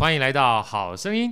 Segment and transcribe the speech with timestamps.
[0.00, 1.30] 欢迎来到好声音。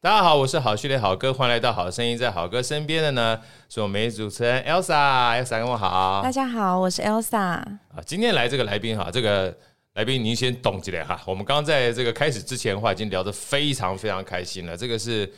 [0.00, 2.16] 大家好，我是好序列好哥，欢迎来到好声音。
[2.16, 6.20] 在好哥身边的呢，是我们美主持人 Elsa，Elsa 跟我好。
[6.22, 7.36] 大家好，我是 Elsa。
[7.36, 7.76] 啊，
[8.06, 9.52] 今天来这个来宾哈，这个
[9.94, 11.20] 来宾您先懂起来哈。
[11.26, 14.76] 我们刚刚在这个开始之前的话，已经聊得非常非常开心了。
[14.76, 15.28] 这个是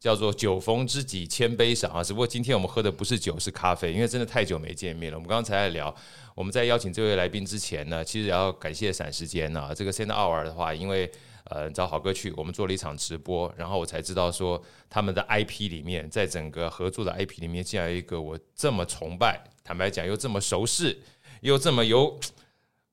[0.00, 5.18] 叫做酒逢知己千杯少啊，只不过今天我们喝的不是酒，是咖啡，因为真的太久没见面了。
[5.18, 5.94] 我们刚才在聊，
[6.34, 9.74] 我们在邀请这位来宾之前呢，其实也要感谢闪时间啊。
[9.74, 11.10] 这个 Center Hour 的话，因为
[11.44, 20.98] 呃，找好哥去，我们做了一场直播，然后我才知道说，他们的 IP 里面，在整个合作的 IP 里面，竟然有一个我这么崇拜，坦白讲又这么熟识，
[21.42, 22.18] 又这么有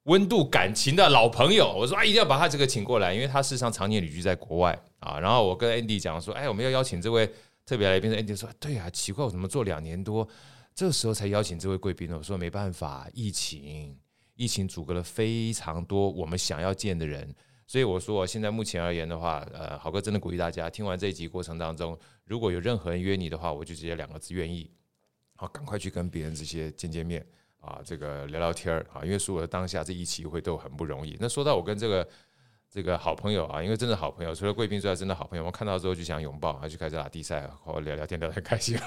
[0.08, 1.74] 温度感情的老朋友。
[1.78, 5.20] 我说啊，一定要把他这个请过来，因为他事实上常年旅居在国外啊。
[5.20, 7.30] 然后我跟 Andy 讲说，哎，我们要邀请这位
[7.66, 8.12] 特别来宾。
[8.12, 10.28] Andy 说，对啊，奇怪，我怎么做两年多，
[10.74, 12.18] 这时候才邀请这位贵宾呢？
[12.18, 13.98] 我说没办法，疫情，
[14.36, 17.34] 疫情阻隔了非常多我们想要见的人。
[17.68, 24.72] 所以我说，现在目前而言的话，呃，豪哥真的鼓励大家，听完这一集过程当中，如果有任何人约你的话，我就直接两个字：愿意。
[25.36, 27.28] 好，赶快去跟别人这些见见面
[27.68, 31.18] 啊，这个聊聊天儿啊，因为所有的当下这一期会都很不容易。
[31.20, 32.08] 那说到我跟这个
[32.72, 38.78] 这个好朋友啊，因为真的好朋友，除了贵宾之外，真的好朋友，我看到之后就想拥抱，还就开始打地赛，和聊聊天，聊得很开心。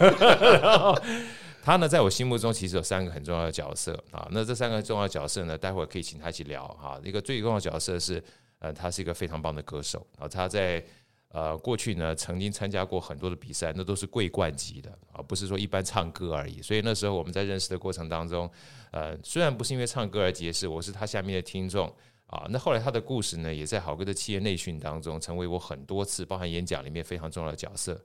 [1.63, 6.99] 他呢，在我心目中其实有三个很重要的角色啊，那这三个重要角色呢，待会儿可以请他一起聊哈。
[7.05, 8.23] 一个最重要的角色是。
[8.63, 10.85] 呃，他是一个非常棒的歌手，然后他在
[11.33, 16.61] 呃过去呢曾经参加过很多的比赛，那都是桂冠级的啊，不是说一般唱歌而已。
[16.61, 18.51] 所以那时候我们在认识的过程当中，
[18.91, 21.87] 呃，虽然不是因为唱歌而结识，我是他下面的听众
[22.27, 22.47] 啊。
[22.51, 28.05] 那后来他的故事呢，也在好歌的企业内训当中，成为我很多次包含演讲里面非常重要的角色。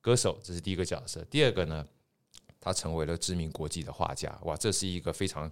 [0.00, 1.22] 歌手，这是第一个角色。
[1.24, 1.84] 第二个呢，
[2.60, 5.50] 他成为了知名国际的画家，哇，这是一个非常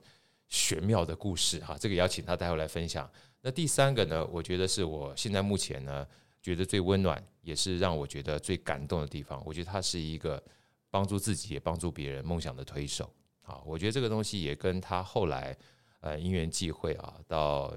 [0.49, 1.77] 玄妙的故事哈。
[1.79, 3.11] 这个也要请他待会来分享。
[3.43, 6.07] 那第三个呢，我觉得是我现在目前呢
[6.49, 9.43] 觉得最温暖，也是让我觉得最感动的地方。
[9.45, 10.43] 我觉得他是一个
[10.89, 13.61] 帮助自己也帮助别人梦想的推手啊。
[13.67, 15.55] 我觉得这个东西也跟他后来
[16.01, 17.77] 呃因缘际会啊，到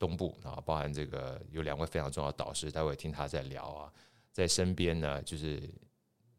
[0.00, 3.92] 东部啊，包含这个有两位非常重要的导师，待会听他在聊啊，
[4.32, 5.62] 在身边呢，就是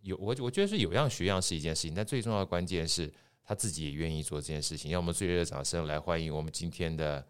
[0.02, 3.10] 有我我觉得是有样学样是一件事情，但最重要的关键是
[3.42, 4.92] 他自己也愿意做这件事情。
[4.92, 7.26] 让我们最热烈的掌声来欢迎我们今天的。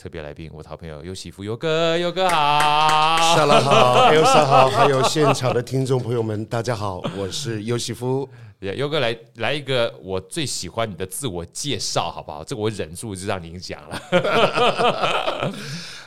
[0.00, 8.26] 特别来宾，我的好朋友尤西夫尤哥，尤哥好，沙拉好，Elsa 好，还有现场的听众朋友们，大家好，我是尤西夫。
[8.60, 12.44] 优哥来来一个我最喜欢你的自我介绍，好不好？
[12.44, 15.52] 这个我忍住就让您讲了。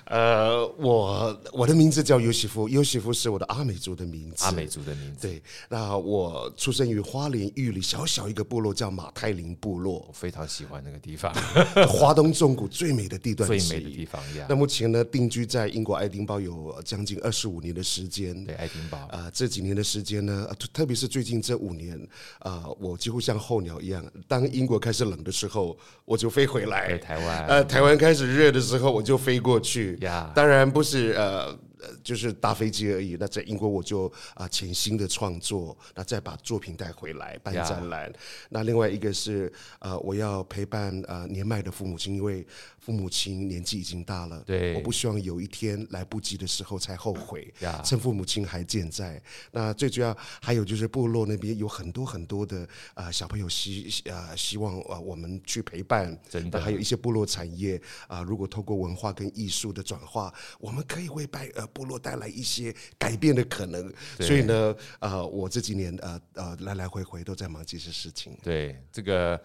[0.05, 5.27] 呃，我我的名字叫尤西夫，尤西夫是我的阿美族的名字，阿美族的名字。
[5.27, 11.33] 对，那我出生于花莲玉里小小一个部落，叫马太林部落，我非常喜欢那个地方，
[11.87, 14.45] 华东纵谷最美的地段，最美的地方呀。
[14.49, 18.43] 那目前呢，定居在英国爱丁堡有将近二十五年的时间。
[18.43, 21.97] 对，爱丁堡啊，这几年的时间呢，特别是最近这五年
[22.43, 29.97] 啊，我几乎像候鸟一样，当英国开始冷的时候，我就飞回来；台湾，呃，台湾开始热的时候，我就飞过去。
[30.35, 31.57] 当然不是呃。
[32.03, 33.17] 就是搭飞机而已。
[33.19, 38.11] 那在英国我就啊潜心的创作，那再把作品带回来办展览。
[38.49, 42.45] 那另外一个是呃我要陪伴呃年迈的父母亲，因为
[42.79, 47.53] 父母亲年纪已经大了，对，我不希望有一天来不及的时候才后悔。
[47.83, 49.21] 趁父母亲还健在。
[49.51, 52.61] 那最主要还有就是部落那边有很多很多的
[52.93, 56.17] 啊、呃、小朋友希啊、呃、希望啊我们去陪伴。
[56.29, 57.77] 真的，还有一些部落产业
[58.07, 61.67] 啊、呃，如果透过文化跟艺术的转化，我们可以为拜呃。
[61.73, 68.37] 部落带来一些改变的可能，所以呢，呃，我这几年呃呃来来回回都在忙这些事情。
[68.43, 69.39] 对，这个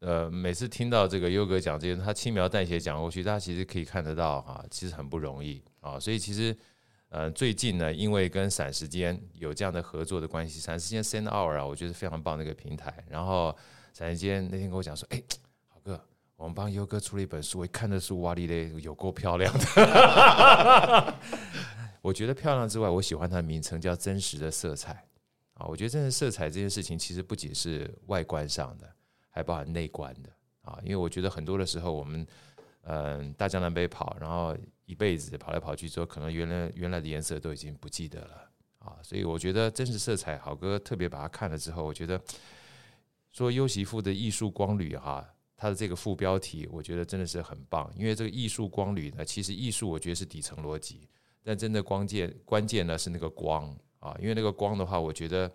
[0.00, 5.98] 呃，每次听到这个优哥讲这些，他轻描淡写讲过去，大家其实可以看得到哈，其实很不容易啊。
[5.98, 6.56] 所以其实
[7.08, 12.92] 呃，最近呢，因为跟闪时间有这样的合作的关系，闪时间 Center Hour 啊，我觉得非常棒的一个平台。
[13.08, 13.56] 然后
[13.92, 15.22] 闪时间那天跟我讲说，哎。
[16.42, 21.14] 我们帮优哥出了一本书，我一看的书，哇哩嘞，有够漂亮的。
[22.02, 25.06] 我觉得漂亮之外，我喜欢它的名称叫“真实的色彩”
[25.54, 25.64] 啊。
[25.66, 28.92] 我觉得真实色彩这件事情，其实不仅是外观上的，
[29.30, 30.30] 还包含内观的
[30.62, 30.80] 啊。
[30.82, 32.26] 因为我觉得很多的时候，我们
[32.86, 38.50] 嗯大江南北跑，然后一辈子跑来跑去之后，可能原来原来的颜色都已经不记得了
[38.80, 38.96] 啊。
[39.00, 42.20] 所以我觉得真实色彩，好哥特别把它看了之后，我觉得
[43.30, 45.24] 说优媳妇的艺术光旅哈。
[45.62, 51.08] 它的这个副标题，我觉得真的是很棒，因为这个艺术光旅呢，其实艺术我觉得是底层逻辑，
[51.44, 55.48] 但真的关键关键呢是那个光啊，因为那个光的话，我觉得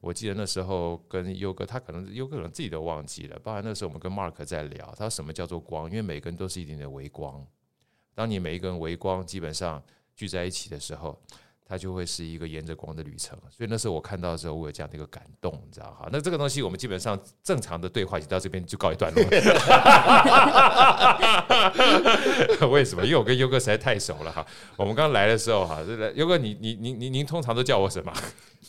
[0.00, 3.36] 我记得那时候跟优哥，他可能优哥可能自己都忘记了。
[3.40, 5.90] 包含那时候我们跟 Mark 在聊，他说什么叫做光？
[5.90, 7.44] 因为每个人都是一点点微光。
[8.14, 9.82] 当你每一个人微光基本上
[10.14, 11.20] 聚在一起的时候。
[11.70, 16.08] 它就会是一个沿着光的旅程，所以那时候我看到的时候，我有这样的一个感动，你知道哈？
[16.10, 19.22] 那这个东西我们基本上正常的对话就到这边就告一段落。
[22.70, 23.04] 为什么？
[23.04, 24.44] 因为我跟优哥实在太熟了哈。
[24.76, 25.78] 我们刚来的时候哈，
[26.16, 28.12] 优哥你你您您您通常都叫我什么？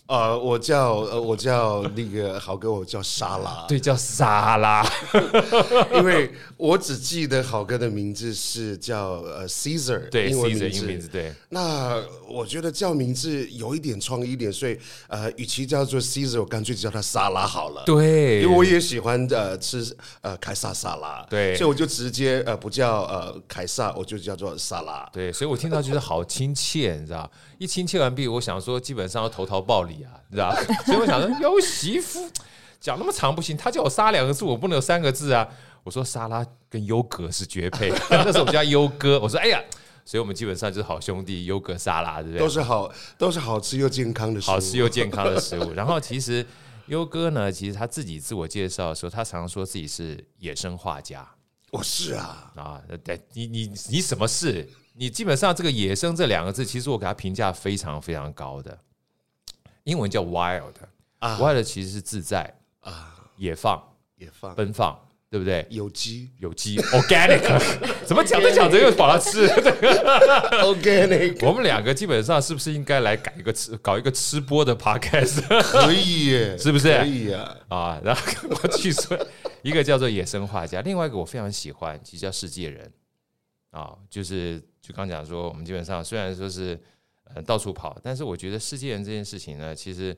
[0.07, 4.85] 呃，我叫呃，我叫那个豪哥，我叫沙拉，对，叫沙拉，
[5.95, 11.33] 因为我只记得豪哥的名字是叫呃 Caesar，对，英文名字，英文名字，对。
[11.49, 14.77] 那我觉得叫名字有一点创意一点，所以
[15.07, 17.83] 呃，与其叫做 Caesar，我干脆就叫他沙拉好了。
[17.85, 25.09] 对，因为我也喜欢呃吃呃凯撒沙拉，对，所以我就直接呃不叫呃凯撒，我就叫做沙拉。
[25.13, 27.29] 对，所以我听到觉得好亲切，你知道。
[27.57, 30.53] 一亲切完毕，我想说基本上要投桃报李啊，你知道？
[30.85, 32.29] 所以我想说，优媳妇
[32.79, 35.47] 讲那么长不行，他叫我沙两个字，我不能有三个字啊。
[35.83, 39.19] 我说沙拉跟优格是绝配， 那时候我们叫优哥。
[39.19, 39.59] 我说哎呀，
[40.05, 42.39] 所以我们基本上就是好兄弟，优格沙拉，对不对？
[42.39, 45.71] 都是好，都是好吃又健康的食物，好吃又健康的食物。
[45.75, 46.45] 然后其实
[46.87, 51.27] 优哥呢，其实他自己自我介绍的时候，他常常说自己是野生画家。
[51.71, 54.67] 我是啊啊，对，你你你什么事？
[54.93, 58.77] 你基本上这个“野生”这两个字，其实我给他评价非常非常高的，
[59.83, 60.73] 英文叫 “wild”，“wild”
[61.19, 63.81] 啊 wild 其实是自在啊，野放、
[64.15, 64.99] 野放、奔放，
[65.29, 65.65] 对不对？
[65.69, 67.59] 有机、有机，organic，
[68.05, 69.47] 怎么讲着讲着又跑到吃？
[70.61, 75.41] organic，我们两个基本上是不是应该来改一个吃，搞一个吃播的 podcast？
[75.61, 76.97] 可以耶， 是不是？
[76.99, 77.57] 可以啊。
[77.69, 79.17] 啊，然后我去说
[79.61, 82.91] 一个叫做野生画家，另外一个我非常喜欢，其实叫世界人
[83.71, 84.61] 啊，就是。
[84.81, 86.75] 就刚讲说，我们基本上虽然说是
[87.35, 90.15] 呃到处跑，但是我觉得世界人这件事情呢，其实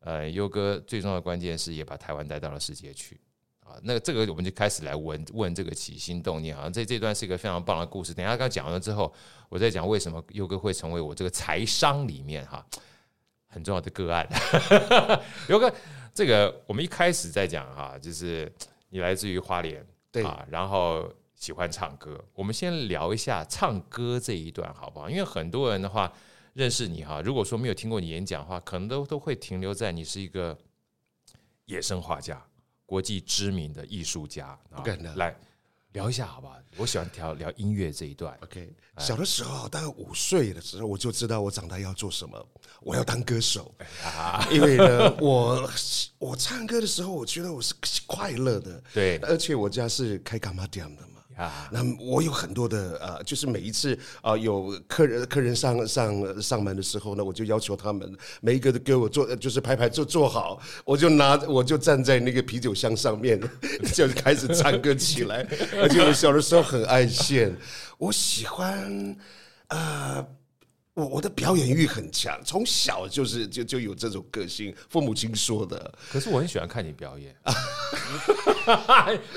[0.00, 3.20] 呃优哥最重要的关键是也把台湾带到了世界去
[3.60, 3.78] 啊。
[3.82, 6.68] 那这个我们就开始来问问这个起心动念啊。
[6.70, 8.14] 这这段是一个非常棒的故事。
[8.14, 9.12] 等一下刚讲完了之后，
[9.48, 12.64] 我再讲为什么优哥会成为我这个财商里面哈
[13.46, 14.28] 很重要的个案。
[15.48, 15.72] 优哥，
[16.14, 18.52] 这个我们一开始在讲哈，就是
[18.90, 21.12] 你来自于花莲对啊，然后。
[21.38, 25.10] 喜欢唱歌，我们先聊一下唱歌这一段好不好？
[25.10, 26.10] 因为很多人的话
[26.56, 30.56] 认识你哈，如果说没有听过你演讲的话，可能都都会停留在你是一个
[31.66, 32.42] 野生画家，
[32.86, 34.58] 国际知名的艺术家。
[34.74, 35.36] 不敢的，来
[35.92, 36.56] 聊一下好不好？
[36.78, 38.34] 我喜欢聊聊音乐这一段。
[38.42, 42.48] OK，小的时候大概五岁的时候，我就知道我长大要做什么，
[42.80, 43.74] 我要当歌手。
[44.50, 45.70] 因为呢，我
[46.16, 47.74] 我唱歌的时候，我觉得我是
[48.06, 48.82] 快乐的。
[48.94, 51.15] 对，而且我家是开干妈店的嘛。
[51.36, 58.10] 啊，那我有很多的啊，就是每一次啊、有客人客人上上上门的时候呢，我就要求他们
[58.40, 63.38] 每一个都给我做，就是排排坐坐好，我就拿我就站在那个啤酒箱上面，
[63.92, 65.46] 就开始唱歌起来。
[65.80, 67.54] 而且我小的时候很爱现，
[67.98, 69.16] 我喜欢
[69.68, 70.26] 啊。
[70.96, 75.92] 我我的表演欲很强，从小就是就就有这种个性，父母亲说的。
[76.10, 77.36] 可是我很喜欢看你表演。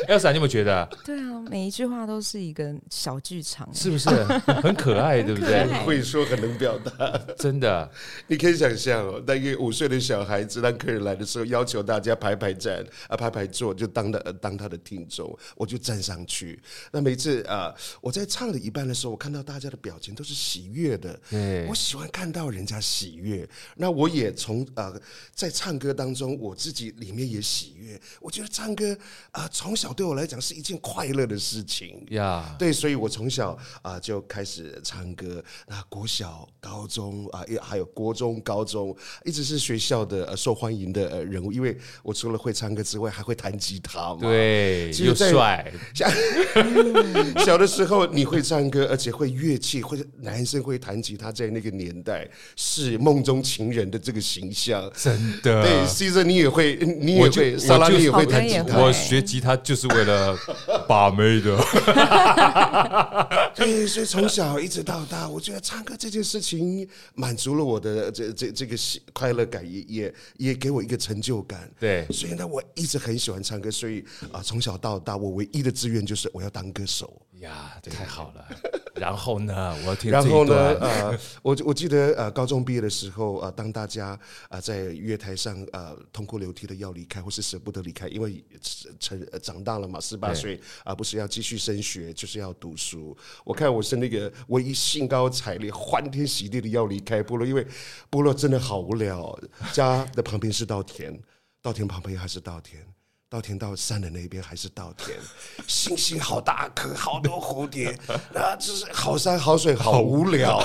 [0.07, 0.87] Elsa，你有没有觉得？
[1.03, 4.09] 对啊，每一句话都是一个小剧场，是不是
[4.63, 5.21] 很可爱？
[5.21, 5.65] 对不对？
[5.65, 7.91] 很会说，很能表达， 真的。
[8.27, 16.57] 你可以想象哦，那个五岁的小孩子，当客人来的时候，要求大家排排站啊，排排坐，就当的当他的听众，我就站上去。
[16.89, 21.19] 那每次啊，我在唱了一半的时候，我看到大家的表情都是喜悦的。
[21.67, 24.93] 我喜欢看到人家喜悦，那我也从呃
[25.33, 27.99] 在唱歌当中，我自己里面也喜悦。
[28.21, 28.93] 我觉得唱歌
[29.31, 32.55] 啊，呃，从小对我来讲是一件快乐的事情呀。
[32.59, 33.51] 对，所以我从小
[33.81, 35.43] 啊，呃，就开始唱歌。
[35.67, 41.51] 那国小、高中啊，也，呃，还有国中、高中，一直是学校的，呃，受欢迎的人物。
[41.51, 44.21] 因为我除了会唱歌之外，还会弹吉他嘛。
[44.21, 45.73] 对，又帅。
[47.43, 51.31] 小的时候你会唱歌，而且会乐器，或者男生会弹吉他。
[51.39, 52.27] 在那个年代，
[52.57, 55.63] 是梦中情人的这个形象，真的。
[55.63, 58.77] 对，Caesar 你也会，你也会，沙拉你也会弹吉他。
[58.77, 60.37] 我学吉他就是为了
[60.85, 61.55] 把妹的。
[63.55, 68.75] 对， 所以从小一直到大，我觉得唱歌这件事情满足了我的这这这个
[69.13, 71.71] 快乐感，也也也给我一个成就感。
[71.79, 74.03] 对，所以呢，我一直很喜欢唱歌，所以
[74.33, 77.21] 啊，从小到大，我唯一的志愿就是我要当歌手。
[77.39, 78.45] 呀，太好了。
[78.99, 88.43] 然后呢，我听然后呢，呃，我我记得呃，高中毕业的时候啊、呃，当大家啊、呃、在月台上呃痛哭流涕的要离开，或是舍不得离开，因为
[88.99, 93.17] 成长大了嘛，十八岁啊、呃，不是要继续升学，就是要读书。
[93.45, 97.65] 我看我是那个唯一兴高采烈、欢天喜地的要离开部落，因为
[98.09, 99.39] 部落真的好无聊，
[99.71, 101.17] 家的旁边是稻田，
[101.61, 102.85] 稻田旁边还是稻田。
[103.31, 105.15] 稻田到山的那边还是稻田，
[105.67, 107.95] 星星好大颗，好多蝴蝶，
[108.33, 110.59] 啊，就是好山好水，好无聊。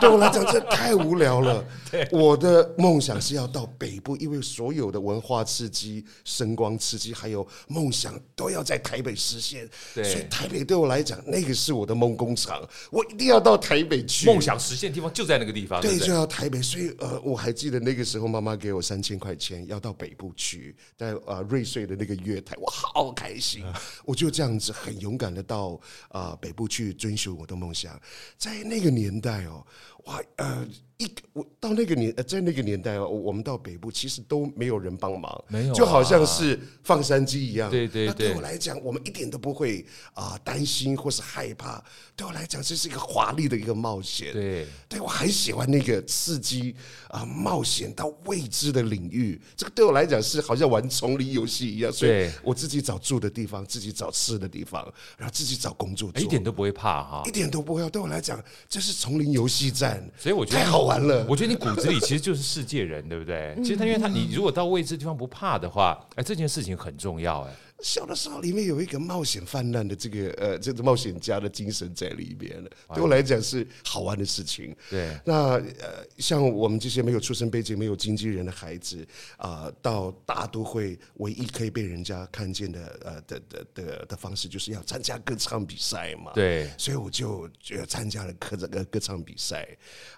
[0.00, 1.62] 对我来讲，这太无聊了。
[2.10, 9.68] 我的梦想是要到北部，因为所有的文化刺激、声光刺激，还有梦想都要在台北实现。
[9.92, 14.24] 所以台北对我来讲，那个是我的梦工厂，我一定要到台北去。
[14.24, 15.82] 梦想实现的地方就在那个地方。
[15.82, 16.62] 对，就要台北。
[16.62, 21.89] 所以呃，我还记得那个时候，妈妈给我三千块钱，要到北部去，在呃瑞穗。
[21.90, 23.64] 的那个月台，我好开心，
[24.04, 25.78] 我就这样子很勇敢的到
[26.08, 28.00] 啊、呃、北部去追寻我的梦想，
[28.38, 29.66] 在那个年代哦，
[30.04, 30.66] 哇呃。
[31.00, 37.70] 一我到那个年，在那个年代哦，我们到北部其实都没有人帮忙，没有、啊，就好像是放山鸡一样。
[37.70, 41.82] 对对对，那对我来讲，我们一点都不会啊、呃、担心或是害怕。
[42.14, 44.30] 对我来讲，这是一个华丽的一个冒险。
[44.34, 46.76] 对，对我很喜欢那个刺激
[47.08, 49.40] 啊、呃，冒险到未知的领域。
[49.56, 51.90] 这个对我来讲是好像玩丛林游戏一样。
[51.90, 54.82] 所以我自己找住的地方，自己找吃的地方，
[55.16, 57.88] 然后自己找工作做，一点都不会怕哈，一点都不会。
[57.88, 58.38] 对我来讲，
[58.68, 60.06] 这是丛林游戏战。
[60.18, 61.26] 所以我觉得太好玩了。
[61.28, 63.54] 我觉得你骨子里其实就是世界人，对不对？
[63.62, 67.52] 其实他因为他你如果到未知地方不怕的话，哎，这件事情很重要，哎。
[67.82, 72.70] 小的时候，里面有一个冒险泛滥的这个呃，这个冒险家的精神在里面了。
[72.94, 74.74] 对我来讲是好玩的事情。
[74.90, 79.06] 对，那呃，像我们这些没有出身背景、没有经纪人的孩子
[79.36, 86.32] 啊、呃，到大都会唯一可以被人家看见的呃的的的的方式，就是要参加歌唱比赛嘛。
[86.34, 89.66] 对，所以我就就参加了歌这个歌唱比赛。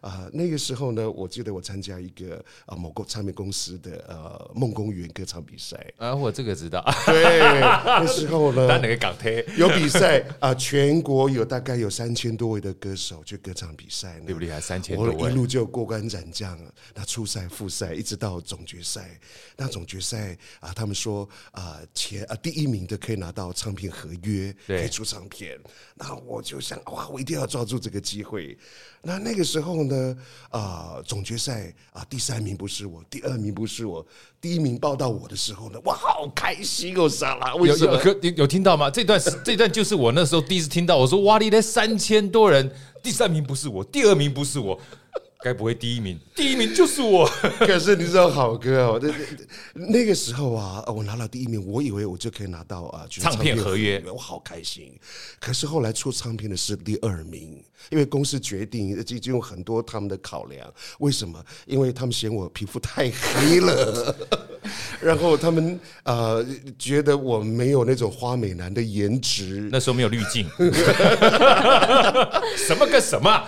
[0.01, 5.77] 啊、呃，那个时候呢，我记得我参加一个啊、呃、某个唱片公司的呃梦公园歌唱比赛。
[5.97, 6.83] 啊，我这个知道。
[7.07, 7.52] 对。
[7.61, 10.55] 那时候呢，哪个港台有比赛啊、呃？
[10.57, 14.61] 全国有大概有三千多位的歌手去歌唱比赛，厉不厉害？
[14.61, 16.59] 三千多位，我一路就过关斩将，
[16.95, 19.19] 那初赛、复赛，一直到总决赛。
[19.57, 25.59] 那总决赛啊，他们说啊，前啊第一名的可以拿到唱片合约，可以出唱片。
[25.95, 28.57] 那我就想，哇，我一定要抓住这个机会。
[29.03, 30.17] 那那个时候呢，
[30.51, 34.05] 啊，总决赛啊，第三名不是我，第二名不是我，
[34.41, 38.01] 第一名报到我的时候呢，哇，好开心哦，莎拉，为什么？
[38.05, 38.91] 有有，有听到吗？
[38.91, 42.71] 这段是这段就是我那时候第一次听到，我说哇，你那三千多人，
[43.03, 44.79] 第三名不是我，第二名不是我。
[45.45, 46.17] 该不会第一名？
[46.37, 47.29] 第一名就是我。
[47.59, 49.13] 可是你知道，好哥哦，那
[49.89, 54.97] 那个时候啊，我拿了第一名，我以为我就可以拿到啊唱片合约，我好开心。
[55.41, 60.73] 可是后来出唱片的是第二名，因为公司决定，就就有很多他们的考量。
[61.01, 61.45] 为什么？
[61.67, 64.15] 因为他们嫌我皮肤太黑了，
[65.01, 66.45] 然后他们呃
[66.79, 69.69] 觉得我没有那种花美男的颜值。
[69.73, 70.47] 那时候没有滤镜，
[72.57, 73.43] 什么个什么？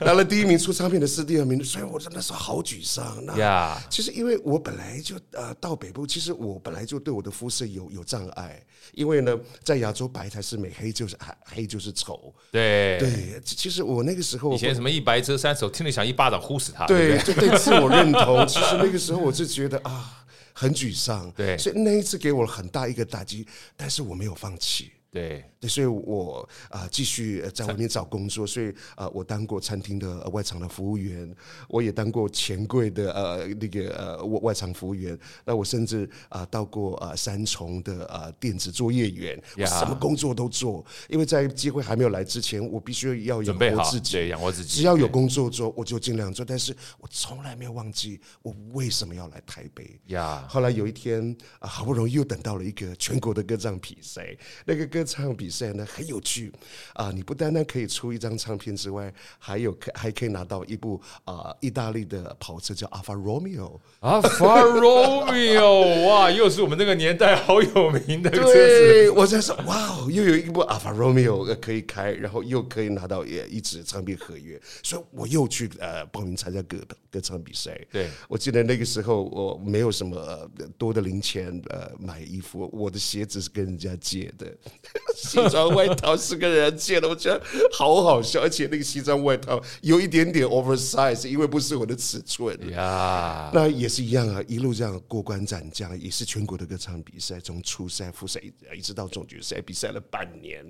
[0.00, 1.22] 拿了第一名出唱片的是。
[1.22, 3.24] 第二名，所以我真的是好沮丧。
[3.24, 8.60] 那.其实因为我本来就呃到北部，其实我本来就对我的肤色有有障碍，
[8.92, 12.34] 因为呢在亚洲白才是美，黑就是黑，黑就是丑。
[12.50, 16.84] 对对，其实我那个时候以前什么一白遮三丑，听了想一巴掌呼死他。
[16.86, 18.44] 对，就对自我认同。
[18.46, 20.21] 其实那个时候我就觉得啊
[20.62, 21.30] 很沮丧。
[21.32, 24.92] 对，所以那一次给我很大一个打击，但是我没有放弃。
[25.12, 25.44] 对。
[25.62, 31.32] 对，所以我啊继续在外面找工作，所以啊我当过餐厅的外场的服务员，
[31.68, 50.44] 我也当过钱柜的呃那个呃外外场服务员，那我甚至啊到过啊三重的啊电子作业员，我什么工作都做，因为在机会还没有来之前，我必须要养活自己，对，养活自己，只要有工作做，我就尽量做，但是我从来没有忘记我为什么要来台北呀。
[50.48, 55.01] 后来有一天啊，好不容易又等到了一个全国的歌唱比赛，那个歌。
[55.02, 56.52] 歌唱比赛呢很有趣
[56.94, 57.10] 啊！
[57.12, 63.80] 你不单单可以出一张唱片之外，还有可还可以拿到一部啊意大利的跑车叫 Alfa Romeo。
[64.00, 68.52] Alfa Romeo，哇，又是我们那个年代好有名的车子。
[68.52, 76.78] 对，我在说，哇，又有一部 Alfa Romeo 可以开，然后又可以拿到也一纸唱片合约，所以我又去呃报名参加歌
[77.10, 77.76] 歌唱比赛。
[77.90, 84.46] 对，我记得那个时候我没有什么多的零钱呃买衣服，我的鞋子是跟人家借的。
[85.16, 93.50] 西装外套是个人借的，我觉得好好笑，而且那个西装外套有一点点 oversize，因为不是我的尺寸呀。
[93.54, 98.40] 那也是一样啊，一路这样过关斩将，也是全国的歌唱比赛，从初赛、复赛
[98.74, 100.64] 一直到总决赛，比赛了半年。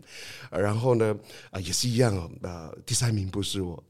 [0.50, 1.16] 然后呢，
[1.50, 3.82] 啊，也是一样啊，呃，第三名不是我。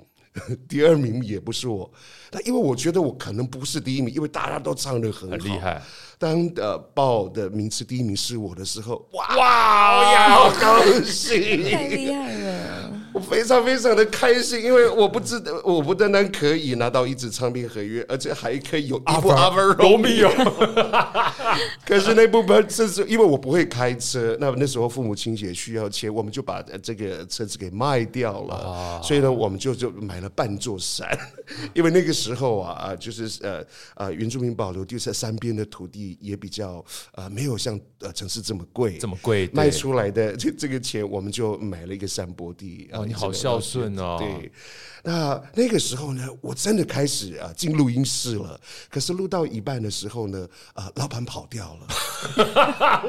[0.68, 1.90] 第二名也不是我，
[2.30, 5.80] 但因为我觉得我可能不是第一名，因为大家都唱得很好，很厉害。
[6.18, 12.81] 当呃报的名次第一名是我的时候，哇哇呀，好高兴，太厉害了！
[13.12, 20.30] 我非常非常的开心，因为我不知道，我不单单可以拿到一纸唱片合约，而且还可以有一部 Ave Romeo。
[21.84, 29.00] 可是那部分这是因为我不会开车，那那时候父母亲也需要钱，我们就把这个车子给卖掉了。
[29.02, 31.06] 所以呢，我们就就买了半座山，
[31.74, 33.62] 因为那个时候啊啊，就是呃
[33.94, 36.82] 呃，原住民保留地在山边的土地也比较
[37.14, 42.88] 呃没有像呃城市这么贵，这么贵卖出来的这这个钱，我们就买了一个山坡地。
[43.02, 44.16] 哦，你好孝顺哦！
[44.18, 44.52] 对，
[45.02, 48.58] 那那个时候呢，我真的开始啊进录音室了。
[48.88, 51.86] 可是录到一半的时候呢，啊，老板跑掉了。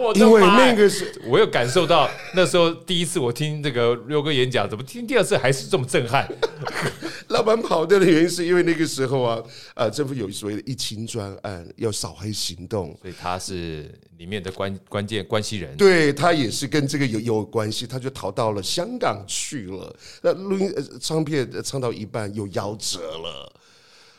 [0.15, 6.27] 因为那个是，我有感受到那时候第一次我听这个六哥演讲，怎么听第二次还是这么震撼？
[7.33, 9.43] 老板跑掉的原因是因为那个时候啊，
[9.75, 15.75] 呃，政府有所谓的一清专案，要扫黑行动，所以他是里面的关关键关系人。
[15.75, 19.95] 对，他也是跟这个有有关系，他就逃到了香港去了。
[20.21, 20.71] 那录音
[21.01, 23.51] 唱片唱到一半又夭折了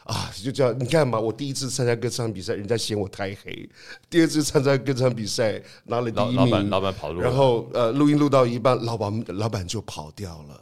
[0.04, 0.30] 啊！
[0.42, 3.52] 就这样，你看嘛，我第一次参加歌唱比赛，人家嫌我太黑；
[4.10, 10.60] 第二次参加歌唱比赛拿了第一名，老板老板跑路，然后呃，录音录到一半，老板老板就跑掉了。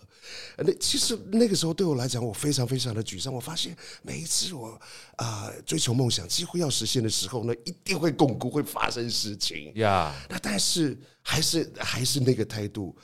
[0.58, 3.32] 那其实那个时候对我来讲，我非常非常的沮丧。
[3.32, 4.68] 我发现每一次我
[5.16, 10.14] 啊、呃、追求梦想几乎要实现的时候呢，一定会巩固，会发生事情呀。
[10.28, 12.96] 那但是还是还是那个态度。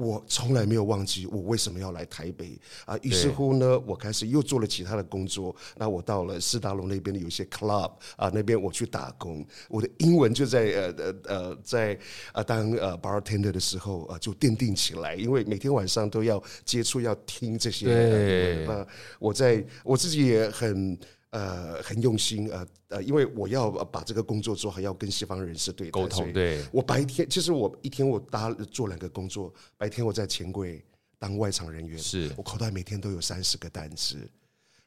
[0.00, 2.96] 我从来没有忘记我为什么要来台北啊！
[3.02, 5.54] 于是乎呢，我开始又做了其他的工作。
[5.76, 9.46] 那我到了四大龙那边的有些 club 啊，那边我去打工。
[9.68, 11.98] 我的英文就在呃呃呃在
[12.32, 17.86] 啊当呃 bartender 的时候啊就奠定起来，因为每天晚上都要接触要听这些。
[17.86, 18.86] 对，那
[19.18, 20.98] 我在我自己也很。
[21.30, 26.32] 呃，很用心，呃呃，因为我要把这个工作做好，要跟西方人士对沟通。
[26.32, 30.84] 对，我白天其实我一天我搭做两个工作，白天我在钱柜
[31.18, 34.28] 当外场人员，是我口袋每天都有三十个单词。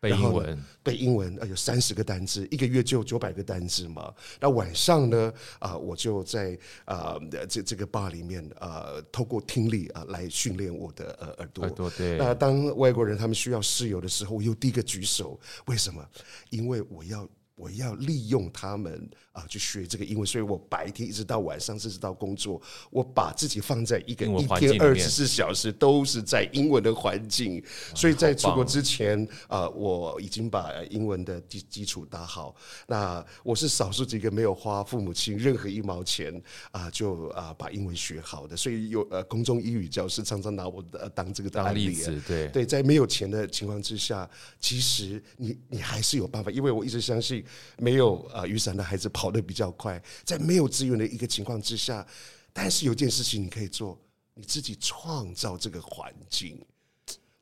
[0.03, 4.13] 背英文，背英文，呃，有三十个单字，一个月就九百个单字嘛。
[4.41, 11.63] 那晚上呢，啊、呃，我就在啊、呃、这这个 bar 里面啊、呃，透过听力啊、呃、来训练我的呃耳朵。
[11.63, 12.17] 耳朵对。
[12.17, 16.05] 那当外国人他们需要室友的时候，我又第一个举手，为什么？
[16.49, 19.09] 因为我要我要利用他们。
[19.33, 22.61] 啊，去学这个英文，所以我白天一直到晚上，甚至到工作，
[22.91, 27.59] 我把自己放在一个一天二十四小时都是在英文的环境。
[27.95, 32.55] 所以在出国之前啊，我已经把英文的基基础打好。
[32.85, 36.39] 那我是少数几个没有花父母亲任何一毛钱
[36.69, 38.55] 啊，就啊把英文学好的。
[38.55, 42.21] 所以有呃，公众英语教师常常拿我的当这个当例子。
[42.27, 47.42] 对对，在没有钱的情况之下，其实你你还是有办法，因为我一直相信，
[47.77, 49.33] 没有啊雨伞的孩子跑。
[49.33, 52.05] 得比较快，在没有资源的一个情况之下，
[52.53, 53.99] 但是有件事情你可以做，
[54.35, 56.63] 你自己创造这个环境。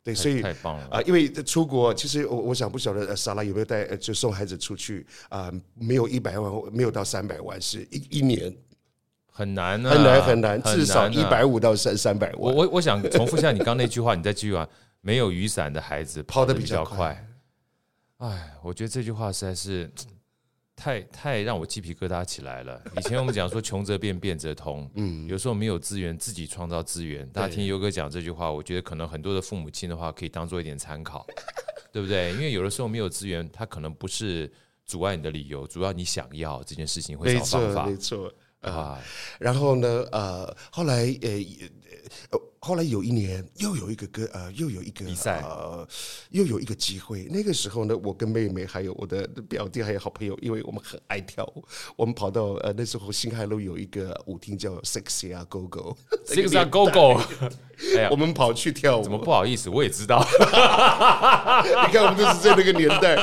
[0.02, 1.02] 对，所以太棒了啊！
[1.02, 5.52] 因为出国，其实我我想不晓得莎拉有没有带就送孩子出去啊？
[5.74, 8.56] 没有一百万，没有到三百万，是一一年
[9.26, 12.42] 很难，很难很难，至少一百五到三三百万。
[12.42, 14.66] 我我我想重复一下你刚那句话，你再继续啊！
[15.02, 17.28] 没有雨伞的孩子跑得比较快。
[18.22, 19.92] 哎，我觉得这句话实在是。
[20.74, 22.82] 太太让我鸡皮疙瘩起来了。
[22.98, 24.90] 以前我们讲说穷则变，变则通。
[24.96, 27.28] 嗯，有时候没有资源，自己创造资源。
[27.30, 31.28] 大家听优哥讲这句话，我觉得可能很多的父母亲的话可以当做一点参考，
[31.94, 32.32] 对不对？
[32.32, 34.52] 因为有的时候没有资源，他可能不是
[34.84, 37.86] 阻碍你的理由，主要你想要这件事情会找方法。
[37.86, 39.00] 没错，没错啊。
[39.40, 41.30] 然后呢，呃，后来呃
[42.32, 42.40] 呃。
[42.64, 45.88] 后来有一年，又有一个歌，呃，又有一个比赛，呃，
[46.30, 47.28] 又有一个机会。
[47.32, 51.64] 那个时候呢，我跟妹妹还有我的表弟还有好朋友，因为我们很爱跳舞，
[51.96, 57.20] 我们跑到呃那时候新海路有一个舞厅叫 Sexy 啊 Go Go，Sexy 啊 Go Go，
[57.98, 59.68] 哎呀我们跑去跳舞，怎么不好意思？
[59.68, 60.20] 我也知道，
[61.88, 63.16] 你看我们都是在那个年代。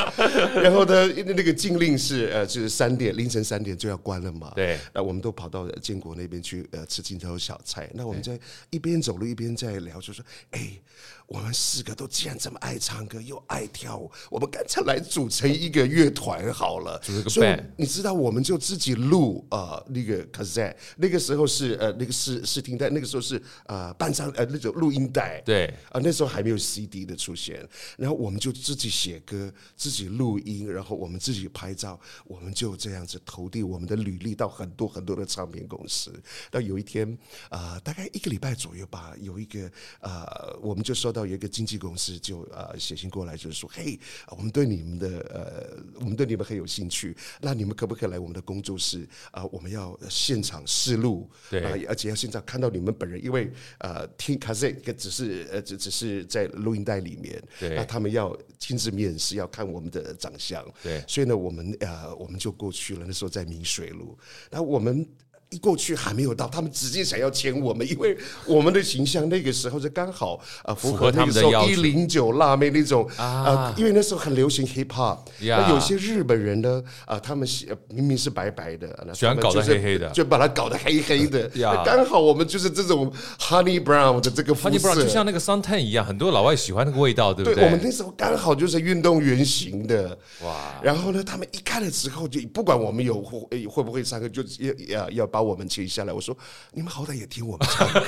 [0.61, 4.51] 然后呢，那个禁令是呃，就是三点凌晨三点就要关了嘛。
[4.57, 7.89] 对，那我们都跑到建国那边去呃吃金头小菜。
[7.95, 8.37] 那我们在
[8.71, 10.81] 一边走路一边在聊，就说：“哎，
[11.29, 17.65] 我们四个都既然这么爱唱歌又爱跳舞，我们干脆来组成一个乐团好了。”组个所以 band。
[17.77, 25.43] 你知道，我们就自己录呃那个 cassette，那个时候是呃那个试试听带，那个时候是呃半张呃那种录音带。
[25.43, 27.63] 对啊，那时候还没有 CD 的出现，
[27.99, 36.11] 然后我们就自己写歌，自己录音，然后我们自己拍照，我们就这样子投递我们的履历到很多很多的唱片公司。
[36.51, 37.19] 到有一天，
[37.51, 43.99] 呃，大概一个礼拜左右吧，有一个呃，我们就收到有一个经纪公司就呃写信过来，就是说，嘿，
[44.31, 49.47] 我们对你们的呃，我们对你们很有兴趣，那你们可不可以来我们的工作室啊、呃？
[49.53, 64.19] 我们要现场试录，对、呃，而且要现场看到你们本人，因为呃，听卡塞只是呃只只是在录音带里面，对，那他们要亲自面试，要看我们的长相，对，所以呢，我们呃我们就过去了，那时候在明水路，
[64.51, 65.07] 那我们。
[65.51, 77.49] 一过去还没有到，他们直接想要签我们，因为我们的形象那个时候是刚好啊符合那个时候一零九辣妹那种啊，因为那时候很流行 hip hop，那有些日本人呢啊，他们
[77.89, 81.49] 明明是白白的，喜欢搞得黑黑的，就把它搞得黑黑的，
[81.83, 87.55] 刚好我们就是这种 honey brown 的这个肤色，就像那个 suntan 一样，很多老外喜欢那个味道，对不对？
[87.55, 90.11] 对，我们那时候刚好就是运动员型的，
[90.45, 90.79] 哇！
[90.83, 95.38] 然后呢，他们一看了之后，就不管我们有会会不会三个，就要要要把。
[95.39, 96.37] 把我们签下来，我说
[96.73, 97.87] 你们好歹也听我们唱。
[97.93, 98.01] 歌，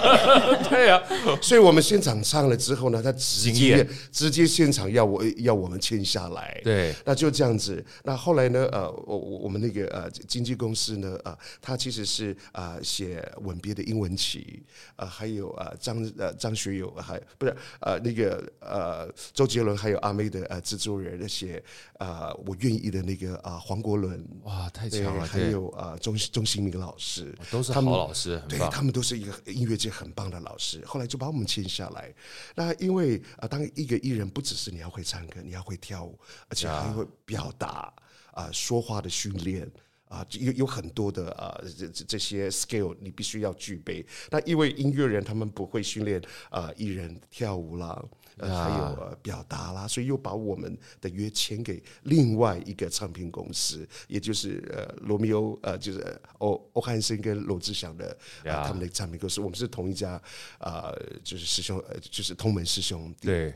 [0.70, 1.38] 对呀、啊。
[1.42, 7.84] 所以我们现场唱了之后呢，他直接直接现场要我要我们签下来，对，那就这样子。
[8.04, 14.62] 那后来呢，呃，我我们那个呃经纪公司呢，呃，他其实是啊写《吻别》的英文曲，
[14.96, 21.62] 呃，还有啊张呃张学友还不是呃那个呃周杰伦还有阿妹的呃制作人写
[21.98, 26.80] 啊我愿意的那个啊黄国伦，哇，太强了，还有啊钟钟兴民。
[26.80, 30.82] 老师都是好老师，对他们都是一个音乐界很棒的老师。
[30.84, 32.12] 后来就把我们签下来。
[32.54, 37.92] 那因为啊，当一个艺人，不只是你要会唱歌，你要会跳舞，而且还会表达
[38.32, 39.70] 啊，说话的训练
[40.06, 44.04] 啊，有有很多的啊，这这些 skill 你必须要具备。
[44.30, 48.02] 那因为音乐人他们不会训练啊，艺人跳舞啦。
[48.40, 60.12] 呃，还有呃表达啦，所以又把我们的约签给另外一个唱片公司，也就是呃罗密欧呃，就是欧欧汉森跟罗志祥的呃，他们的唱片公司，我们是同一家
[60.58, 63.28] 啊，呃，就是师兄，呃，就是同门师兄弟。
[63.28, 63.54] 对。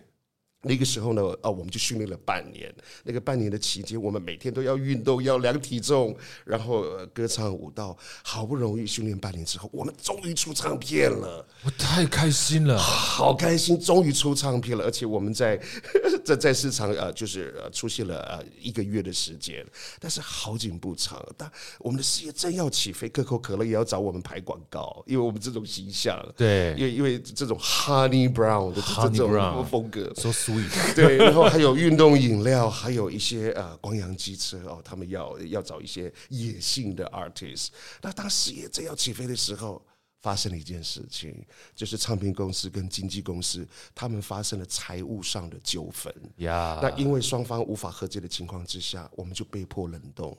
[0.64, 2.74] 那个时候呢，啊，我们就训练了半年。
[3.04, 7.96] 那个半年的期间，我们每天都要运动，要量体重，然后歌唱舞蹈。
[8.22, 11.46] 好不容易训练半年之后，我们终于出唱片了。
[11.64, 14.84] 我太开心了，好开心，终于出唱片了。
[14.84, 15.60] 而且我们在
[16.24, 19.64] 在在市场呃，就是出现了呃一个月的时间。
[20.00, 30.32] 但是好景不长，但我们的事业正要起飞，可口可乐也要找我们拍广告，因为我们这种形象，对，因为因为这种 Honey Brown 的这种风格，说
[30.94, 37.68] 对，然后还有运动饮料，还有一些呃光阳机车哦，他们要要找一些野性的 artist。
[38.02, 39.84] 那当事业正要起飞的时候，
[40.20, 46.78] 发生了一件事情，就是唱片公司跟经纪公司他们发生了财务上的纠纷呀。
[46.80, 46.82] Yeah.
[46.82, 50.36] 那因为双方无法和解的情况之下，我们就被迫冷冻。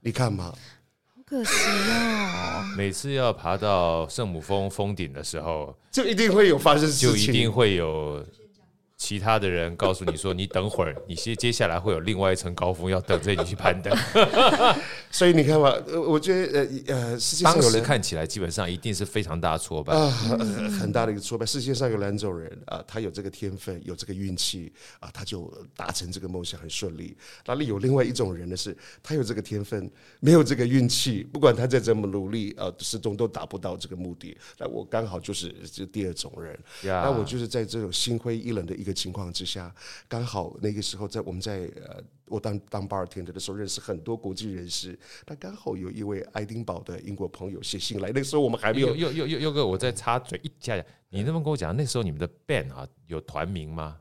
[0.00, 0.52] 你看嘛，
[1.14, 2.74] 好可惜哦。
[2.76, 8.22] 每次要爬到圣母峰峰顶的时候，就一定会有发生事情，就一定会有。
[9.02, 13.92] 其他的人告诉你说：“你等会儿，你接接下来会有另外一层高峰要等着你去攀登。
[15.10, 15.74] ”所以你看嘛，
[16.06, 20.08] 我觉得呃呃，世界上有人看起来基本上一定是非常大的挫败啊，
[20.80, 21.44] 很大的一个挫败。
[21.44, 27.16] 世界上有两种人啊，他有这个天分，有这个运气啊，他就达成这个梦想很顺利。
[27.44, 28.56] 哪里有另外一种人呢？
[28.56, 34.38] 是他有这个天分，没有这个运气，不管他再怎么努力啊，始终都达不到这个目的。
[34.58, 38.91] 那我刚好就是这第二种人，那我就是在这种心灰意冷的一个。
[38.92, 39.74] 情况之下，
[40.08, 48.94] 刚好那个时候在我们在呃，我当当 bartender 的时候认识很多国际人士，那刚好有一位爱丁堡的英国朋友写信来，那个时候我们还没有。
[48.94, 50.76] 又又又又哥，我再插嘴一下，
[51.10, 53.98] 你能不能跟我讲，那时候你们的 band 啊有团名吗？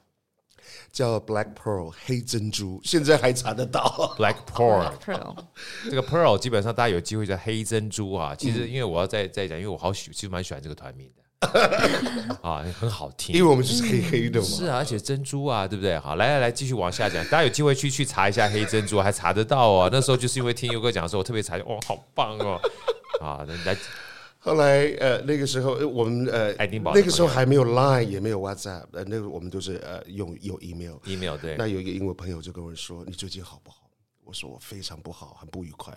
[0.92, 3.82] 叫 Black Pearl 黑珍珠，现在还查得到。
[4.18, 4.94] Black Pearl，
[5.90, 8.36] 这个 Pearl 基本上大家有机会叫黑珍珠啊。
[8.36, 11.21] 其实因为我要再再讲，因为我好喜，其实蛮喜欢这个团名的。
[12.42, 14.46] 啊，很好听，因为我们就是黑黑的嘛。
[14.46, 15.98] 是啊，而且珍珠啊，对不对？
[16.00, 17.24] 好，来来来，继续往下讲。
[17.26, 19.90] 大家有机会去去查一下黑珍珠，还查得到哦。
[19.92, 22.60] 那时候就是因为听优哥讲的时候，我特别查，哦，好棒哦。
[23.20, 23.78] 啊，来
[24.44, 31.56] 后来呃那个时候我们呃爱丁堡那个时候还没有 Line 也没有 WhatsApp，呃那个我们都是呃用有 email email 对。
[31.58, 33.78] 那有一个英国朋友就跟我说：“你最近好不好？”
[34.32, 35.94] 我说：“我非常不好，很不愉快。”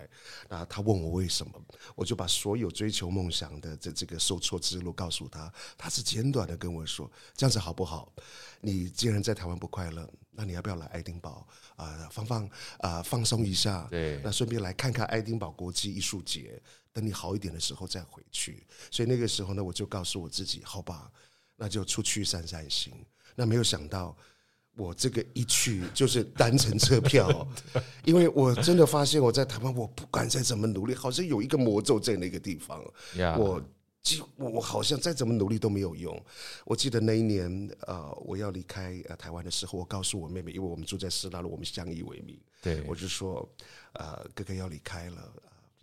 [0.49, 1.53] 那他问我为什么，
[1.95, 5.51] 我就把所有追求梦想的这这个受挫之路告诉他。
[5.77, 8.11] 他是简短的跟我说：“这样子好不好？
[8.59, 12.09] 你既然在台湾不快乐，那你要不要来爱丁堡啊、呃？
[12.09, 12.45] 放放
[12.79, 13.87] 啊、呃，放松一下。
[13.89, 16.61] 对，那顺便来看看爱丁堡国际艺术节。”
[16.95, 21.11] 等你好一点的时候再回去，所以那个时候呢，我就告诉我自己，好吧，
[21.57, 22.93] 那就出去散散心。
[23.35, 24.15] 那没有想到，
[24.75, 27.47] 我这个一去就是单程车票，
[28.05, 32.83] 因为我真的发现我在台湾，我不管再怎么努力，好像有一个魔咒在那个地方，
[33.37, 33.61] 我
[34.01, 36.19] 几我好像再怎么努力都没有用。
[36.65, 43.47] 我记得那一年，呃，我要离开呃台湾的时候，我告诉我妹妹，因为我们住在师大路，我们相依为命，对，我就说，
[43.93, 45.33] 呃，哥哥要离开了。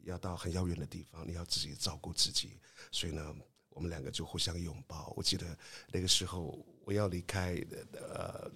[0.05, 2.59] 要到很遥远的地方，你要自己照顾自己。
[2.91, 3.25] 所以呢，
[3.69, 5.13] 我们两个就互相拥抱。
[5.17, 5.47] 我记得
[5.93, 7.55] 那个时候我要离开
[7.93, 8.51] 呃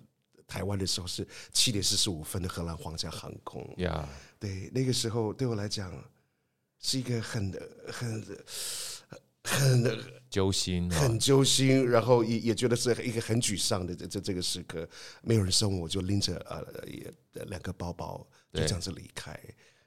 [0.47, 3.75] 台湾的时候是七点四十五分的荷兰皇家航空。
[4.39, 5.93] 对，那个时候对我来讲
[6.79, 7.53] 是一个很
[7.89, 8.25] 很
[9.43, 14.89] 很揪心，很揪心，然后也也觉得是一个很沮丧的这这这个时刻。
[15.23, 17.13] 没有人送我，我就拎着呃也
[17.47, 19.39] 两个包包就这样子离开。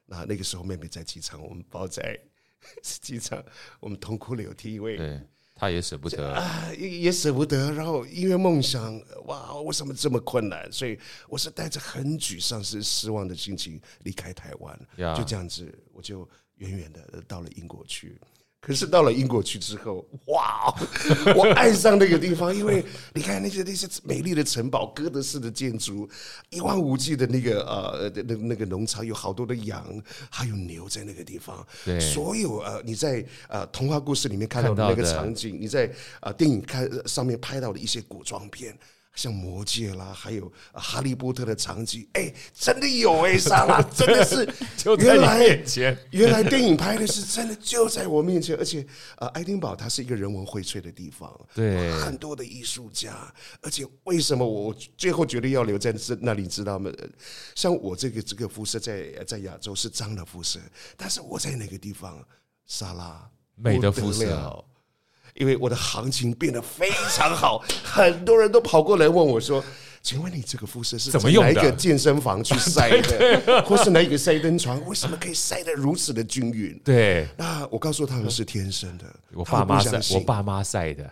[0.06, 2.20] 那那个时候，妹妹在机场，我们包在
[2.82, 3.44] 机场，
[3.80, 5.22] 我们痛哭流涕，因为
[5.60, 7.70] 她也舍不得啊，也也舍不得。
[7.74, 10.72] 然后因为梦想，哇，为什么这么困难？
[10.72, 14.80] 所以我是带着很沮丧、是失望的心情离开台湾。
[15.18, 18.18] 就这样子，我就远远的到了英国去。
[18.62, 20.74] 可是到了英国去之后，哇！
[21.36, 22.84] 我爱上那个地方，因为
[23.16, 26.08] 你看那些那些美丽的城堡、哥德式的建筑、
[26.50, 29.86] 一望无际的那个呃那那个农场，有好多的羊，
[30.30, 31.66] 还有牛在那个地方。
[31.86, 38.78] 对，所有呃你在呃童话故事里面看到的那个场景，你在呃电影看上面拍到的一些古装片。
[39.20, 44.48] 像魔戒啦，还有哈利波特的场景，哎、欸，真的有哎、欸， 莎拉，真的是
[44.98, 45.46] 原来
[46.12, 48.86] 原来电影拍的是真的就在我面前，而且
[49.18, 56.90] 呃，爱丁堡它是一个人文荟萃的地方，对，很多的艺术家，而且为什么我最后决定要留在这那里，知道吗？
[57.56, 60.62] 像我这个这个肤色在在亚洲是脏的肤色，
[60.96, 62.26] 但是我在那个地方，
[62.68, 64.64] 莎拉美的肤色。
[65.40, 69.64] 因为我的行情变得非常好，很多人都跑过来问我说
[70.04, 74.86] ：“请问你这个肤色是怎么用哪一个健身房去晒的， 或是哪一个晒灯床？
[74.86, 81.10] 为什么可以晒得如此的均匀？”对，那我告诉他们是天生的，我爸妈晒，我爸妈晒的。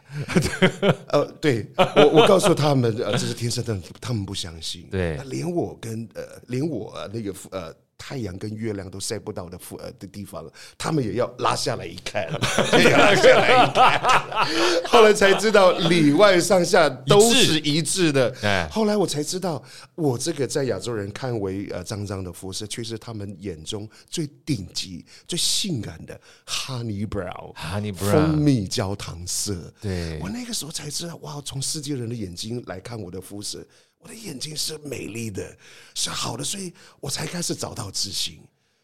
[1.07, 4.85] 呃，对我我告诉他们呃这是天生的，他们不相信。
[4.91, 7.73] 对，连我跟呃连我那个呃。
[7.97, 10.45] 太阳跟月亮都晒不到的负呃的地方，
[10.77, 18.33] 他们也要拉下来一看， 拉下来一看， 后来才知道里外上下都是一致的。
[18.69, 19.61] 后来我才知道，
[19.95, 29.73] 我这个在亚洲人看为呃脏脏的肤色，却是他们眼中最顶级、最性感的 honey brown，honey brown，蜂蜜焦糖色。
[29.81, 33.65] 对，我那个时候才知道，哇，从世界人的眼睛来看我的肤色。
[34.07, 35.57] 我的眼睛是美丽的，
[35.93, 38.39] 是好的，所以我才开始找到自信。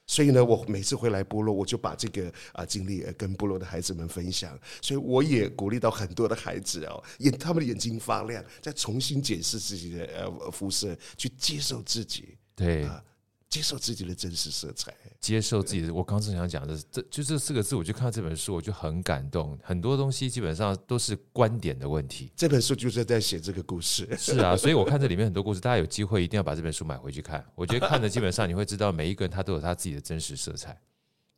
[0.05, 4.59] 所以呢，我每次回来部落，我就把这个啊经历跟部落的孩子们分享。
[4.81, 12.37] 所以我也鼓励到很多的孩子哦，眼他们的眼睛发亮，再重新检视自己的呃肤色，去接受自己。
[12.53, 12.83] 对。
[12.83, 13.01] 啊
[13.53, 15.93] 接受自己的真实色彩，接受自己的。
[15.93, 19.55] 我刚正想讲的，这就这四个字，我就看到这本书，我就很感动。
[19.61, 22.31] 很多东西基本上都是观点的问题。
[22.35, 24.09] 这本书就是在写这个故事。
[24.17, 27.45] 是啊，所以我看这里面很多故事，大家有机会一定要把这本书买回去看。
[27.53, 30.75] 我觉得看的基本上你会知道，每一个人他都有他自己的真实色彩，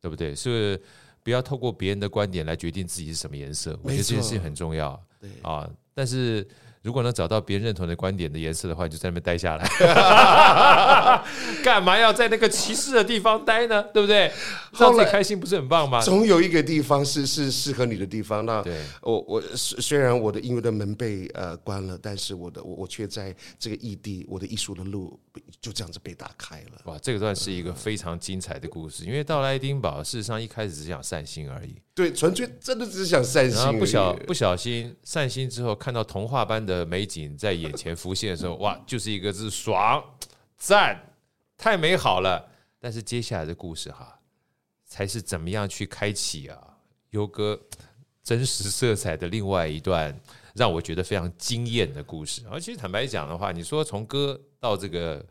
[0.00, 0.34] 对不对？
[0.34, 0.82] 是不是
[1.22, 3.78] 不要透过别人的观点来决定自己是什么颜色。
[3.82, 4.98] 我觉得这件事情很重要。
[5.20, 6.48] 对啊，但是。
[6.86, 9.66] 如果能找到别人认同的观点的颜色的话，你就在那边待下来。
[11.64, 13.82] 干嘛要在那个歧视的地方待呢？
[13.92, 14.30] 对不对？
[14.78, 16.00] 让自己开心不是很棒吗？
[16.00, 18.46] 总有一个地方是是适合你的地方。
[18.46, 18.62] 那
[19.02, 25.18] 我我虽然我的音乐的门被呃关了，但是我的我我却在这个异地，我的艺术的路
[25.60, 26.80] 就这样子被打开了。
[26.84, 29.04] 哇，这个段是一个非常精彩的故事。
[29.04, 31.74] 因为到了爱丁堡，事实上一开始只想散心而已。
[31.96, 33.58] 对，纯粹真的只是想散心。
[33.58, 36.76] 然后不小不小心散心之后，看到童话般的。
[36.76, 40.04] 的美景在眼前浮现的时候，哇，就是一个字爽
[40.58, 41.14] 赞，
[41.56, 42.46] 太美好了。
[42.78, 44.20] 但是接下来的故事哈，
[44.84, 46.58] 才是怎么样去开启啊，
[47.10, 47.58] 优哥
[48.22, 50.14] 真实色彩的另外一段，
[50.54, 52.42] 让我觉得非常惊艳的故事。
[52.50, 55.24] 而其实坦白讲的话，你说从歌到这个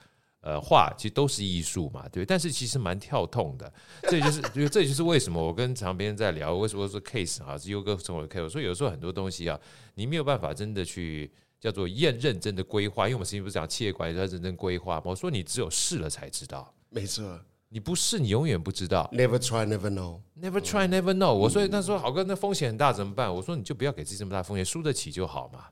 [0.45, 2.23] 呃画，其实都是艺术嘛，对。
[2.23, 3.73] 但是其实蛮跳痛的，
[4.07, 9.59] 这就是这就是为什么我跟常别人在聊，为什么说 case 啊，是优哥成为 case，我说有时候很多东西啊，
[9.95, 15.01] 你没有办法真的去叫做验认真的规划，因为我们之前不是讲企业管理要认真规划吗？
[15.05, 17.39] 我说你只有试了才知道，没错。
[17.69, 19.09] 你不试，你永远不知道。
[19.11, 20.21] Never try, never know.
[20.39, 21.33] Never try, never know。
[21.33, 23.33] 我说那时候好哥，那风险很大怎么办？
[23.33, 25.65] 我说你就不要给自己这么大风险，输得起就好嘛。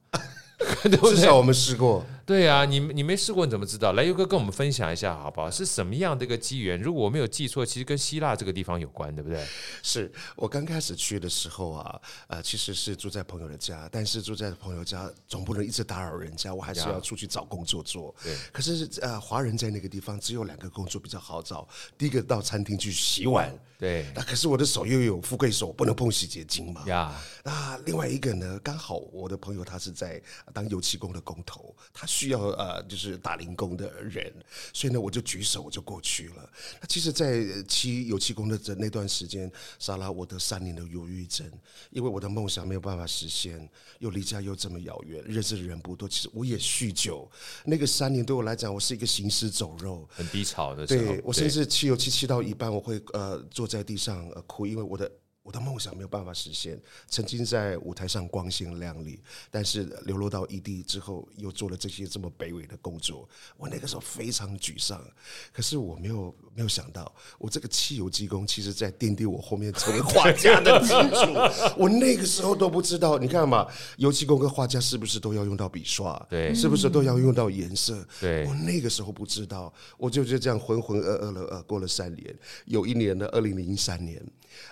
[1.16, 2.06] 至少我们试过。
[2.26, 3.92] 对啊，你你没试过你怎么知道？
[3.92, 5.52] 来，优哥跟我们分享一下好不好？
[5.52, 6.80] 是什么样的一个机缘？
[6.82, 9.46] 如果我没有记错，其实跟希腊这个地方有关，对不对？
[9.82, 18.16] 是我刚开始去的时候啊，呃，其实是住在朋友的家，但是住在朋友家总不能一直打扰人家，我还是要出去找工作做。
[18.24, 18.34] 对。
[18.54, 23.54] 可是呃，华人在那个地方只有两个工作比较好找，第一个到餐厅去洗碗。
[23.78, 24.06] 对。
[24.16, 26.84] 那可是我的手又有富贵手，不能碰洗洁精嘛。
[26.88, 27.14] 呀。
[27.44, 30.22] 那另外一个呢，刚好我的朋友他是在
[30.54, 32.82] 当油漆工的工头，他需要呃。
[32.84, 34.32] 就是打零工的人，
[34.72, 36.48] 所以呢，我就举手，我就过去了。
[36.80, 41.50] 那其实，在漆油漆工的这那段时间，莎拉，我得三年的忧郁症，
[41.90, 46.08] 因为我的梦想没有办法实现，又离家又这么遥远，认识的人不多。
[46.08, 47.28] 其实我也酗酒，
[47.66, 51.14] 那个三年对我来讲，我是一个行尸走肉，很低潮的时候。
[51.14, 55.10] 对，我甚至漆油漆漆到一半，我会呃坐在地上呃哭，因为我的。
[55.44, 56.80] 我的梦想没有办法实现，
[57.10, 59.20] 曾经在舞台上光鲜亮丽，
[59.52, 63.28] 但是流落到异地之后，又做了这些这么卑微的工作，
[63.58, 65.04] 我那个时候非常沮丧。
[65.52, 71.76] 可是我没有没有想到，我这个汽油技工，其实在奠定我后面成为画家的基础。
[71.78, 76.26] 我那个时候都不知道，你看嘛，油漆工跟画家是不是都要用到笔刷？
[76.30, 78.08] 对，是不是都要用到颜色？
[78.22, 82.34] 对，我那个时候不知道，我就就这样浑浑噩噩了，呃，过了三年。
[82.64, 84.26] 有一年呢，二零零三年。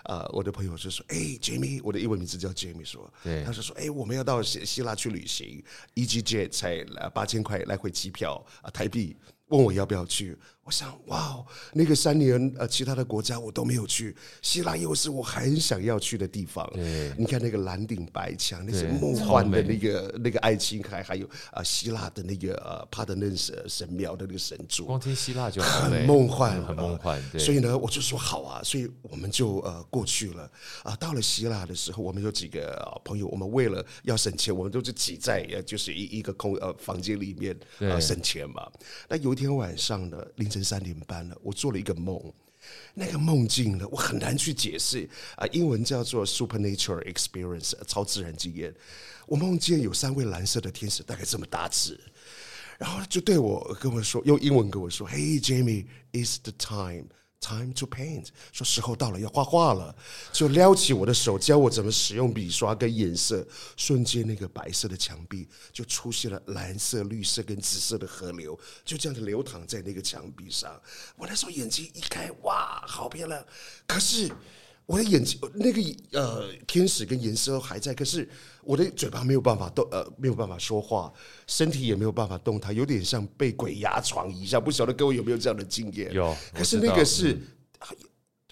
[0.03, 5.63] 啊、呃，我的朋友就说：“哎，Jamie，我的英文名字叫 Jamie，说，对，他是说，哎，我们要到希希腊去旅行
[5.95, 9.15] ，EasyJet 才八千块来回机票啊，台币。”
[9.51, 11.43] 问我要不要去，我想哇，
[11.73, 16.67] 那个三年呃，其他的国家我都没有去，希腊又是我很想要去的地方。
[16.73, 27.21] 对，你看那个蓝顶白墙，那些梦幻的那个那个爱琴海，还有啊希腊的那个呃帕德嫩神神庙的那个神柱，光听希腊就很梦幻，很梦幻。
[27.37, 30.49] 所以呢，我就说好啊，所以我们就呃过去了
[30.83, 30.95] 啊。
[30.95, 37.53] 到了希腊的时候，我们有几个朋友，我们为了要省钱，我们都是挤在呃就是一一个空呃房间里面
[37.91, 38.71] 啊省钱嘛。
[39.09, 39.41] 那有一。
[39.41, 42.21] 天晚上呢凌凌晨三点半了，我做了一个梦，
[42.93, 48.73] 那个梦境呢，我很难去解释啊，英文叫做 supernatural experience，超自然经验。
[49.27, 51.97] 我梦见有三位蓝色的天使，大概这么大只，
[52.77, 57.05] 然后就对我跟我说，用英文跟我说：“Hey Jamie，it's the time。”
[57.41, 59.93] Time to paint，说时候到了要画画了，
[60.31, 63.45] 就撩起我的手，教我怎么使用笔刷跟颜色。
[63.75, 70.79] 瞬间，那个白色的墙壁就出现了蓝色、绿色跟紫色的河流，就这样子流淌在那个墙壁上。
[71.15, 73.43] 我那时候眼睛一开，哇，好漂亮！
[73.87, 74.31] 可是。
[74.91, 78.27] 我的眼睛那个呃天使跟颜色还在，可是
[78.61, 81.11] 我的嘴巴没有办法动，呃没有办法说话，
[81.47, 84.61] 身体也没有办法动弹，有点像被鬼压床一样。
[84.61, 86.11] 不晓得各位有没有这样的经验？
[86.11, 87.97] 有，可是那个是、嗯、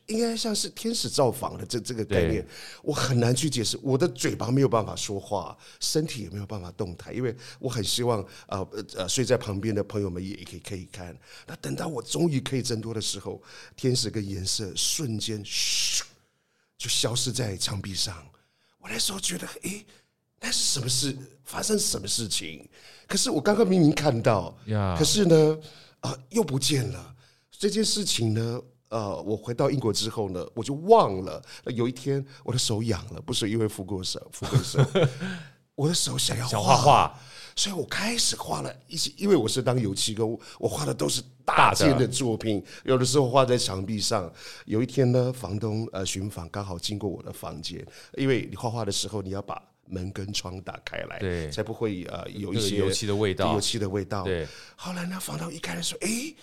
[0.06, 2.48] 应该像是天使造访的这这个概念，
[2.84, 3.78] 我很难去解释。
[3.84, 11.14] 我的嘴巴没有办法说话，身体也没有办法动弹，因为我很希望呃呃睡在旁边的朋友们也可以可以看。
[11.46, 13.42] 那等到我终于可以挣脱的时候，
[13.76, 16.06] 天使跟颜色瞬间嘘。
[16.80, 18.26] 就消失在墙壁上。
[18.80, 19.86] 我那时候觉得，诶，
[20.40, 21.16] 那是什么事？
[21.44, 22.68] 发生什么事情？
[23.06, 24.58] 可是我刚刚明明看到，
[24.98, 25.58] 可是呢，
[26.00, 27.16] 啊、呃，又不见了。
[27.52, 31.44] 这件事情呢，呃，我回到英国之后呢，我就忘了。
[31.66, 34.80] 有一天，我的手痒了，不是因为富过手，富过手，
[35.76, 37.20] 我的手想要画画。
[37.60, 44.32] 所以我开始画了一些，因为我是当油漆工，我画的都是大件的作品，有的时候画在墙壁上。
[44.64, 54.24] 有一天呢，房东呃巡访刚好经过我的房间，因为你画画的时候你要把门跟窗打开来，对，才不会呃有一些油漆的味道，油漆的味道。
[54.24, 56.34] 对，后来呢，房东一开始说，哎。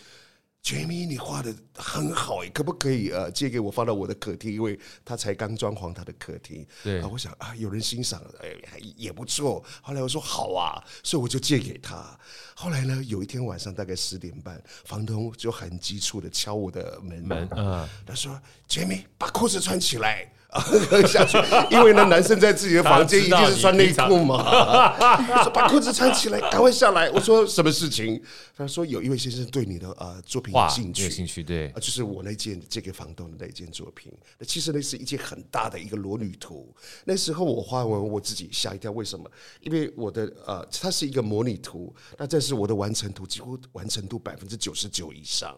[0.67, 4.53] Jamie，你画的很好诶，可不可以呃借给我放到我的客厅？
[4.53, 6.67] 因为他才刚装潢他的客厅。
[6.83, 8.49] 对啊，我想啊，有人欣赏，哎，
[8.97, 9.65] 也不错。
[9.81, 12.19] 后来我说好啊，所以我就借给他。
[12.57, 18.37] 后来呢，有一天晚上大概十点半，房东就很急促的敲我的门门啊，他说
[18.69, 21.37] ：“Jamie，把裤子穿起来。”喝 下去，
[21.71, 24.37] 因为呢，男生在自己的房间一定是穿内裤嘛。
[24.37, 27.11] 我 说把裤子穿起来，赶快下来。
[27.11, 28.21] 我说什么事情？
[28.57, 34.13] 他说有一位先生对你的呃作品有兴趣，有兴趣对，就是我那件借给房东的那件作品。
[34.39, 36.75] 那其实那是一件很大的一个裸女图。
[37.05, 39.31] 那时候我画完我自己吓一跳，为什么？
[39.61, 45.55] 因为我的呃，它是一个模拟图，那这是我的完成图，几乎完成度百分之九十九以上。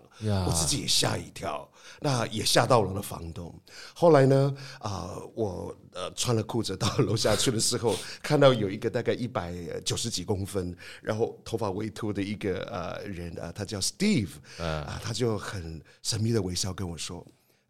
[0.46, 1.68] 我自己也吓一跳，
[2.01, 3.53] 那也吓到了房东。
[3.94, 4.55] 后来呢？
[4.81, 9.53] 啊、呃，我呃穿了裤子到楼下去的时候，看到有一个大概一百
[9.85, 17.20] 九十几公分，然后头发微秃的一个呃人啊、呃，他叫 Steve，啊、呃，他就很神秘的微笑跟我说：“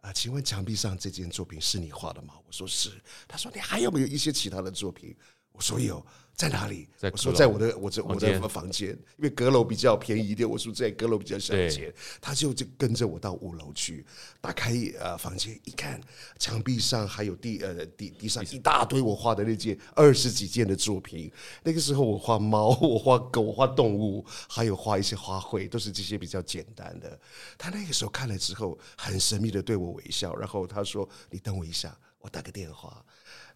[0.01, 2.91] 啊、呃，请问墙壁上这件作品是你画的吗？”我说是。
[3.27, 5.17] 他说：“你还有没有一些其他的作品？”
[5.53, 6.05] 我说有。
[6.39, 6.89] 在哪里？
[7.03, 10.49] 我说在我的我这我的房间，因为阁楼比较便宜一点。
[10.49, 14.07] 我说在阁楼比较省钱，他就就跟着我到五楼去，
[14.41, 16.01] 打开呃房间一看，
[16.39, 21.29] 墙壁上还有地呃地地上一大堆我画的那件二十几件的作品。
[21.65, 27.19] 那个时候我画猫， 我画狗，我画动物，还有画一些花卉，都是这些比较简单的。
[27.59, 33.05] 他那个时候看了之后，很神秘的对我微笑，然后他说：“你等我一下，我打个电话。”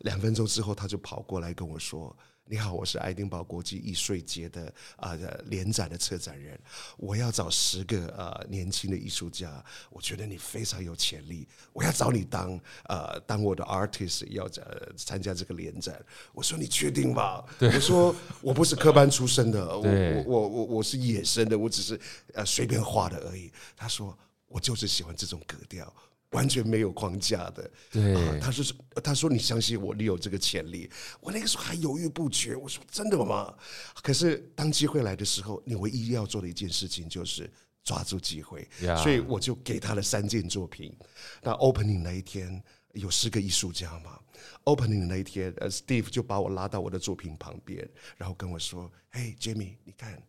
[0.03, 2.17] 两分钟之后，他就跑过来跟我说。
[2.45, 4.67] 你好，我是爱丁堡国际艺术节的
[4.97, 6.59] 啊、呃、联展的策展人，
[6.99, 15.99] 我要找十个呃年轻的艺术家，我觉得你非常有潜力，我要找你当呃当我的 artist，要呃参加这个联展。
[16.33, 17.43] 我说你确定吗？
[17.61, 21.99] 我说我不是科班出身的，我我我我我是野生的，我只是
[22.35, 23.51] 呃随便画的而已。
[23.77, 24.17] 他说
[24.49, 25.91] 我就是喜欢这种格调。
[26.33, 28.65] 完全没有框架的，对、啊，他说
[29.03, 33.55] ：“他说你相信我，你有这个潜力。”我那个时候还犹豫不决，我说：“真的吗？”
[34.03, 37.51] 可是当机会来的时候，你唯一要做的一件事情就是
[37.85, 38.69] 抓住机会。
[39.03, 40.97] 所以我就给他了三件作品。
[41.43, 42.63] 那 opening 那一天
[42.93, 44.19] 有十个艺术家嘛
[44.65, 50.21] ？opening 的那一天，呃，Steve 就把我拉到我的作品旁边，然后跟我说：“嘿，Jamie，你看。”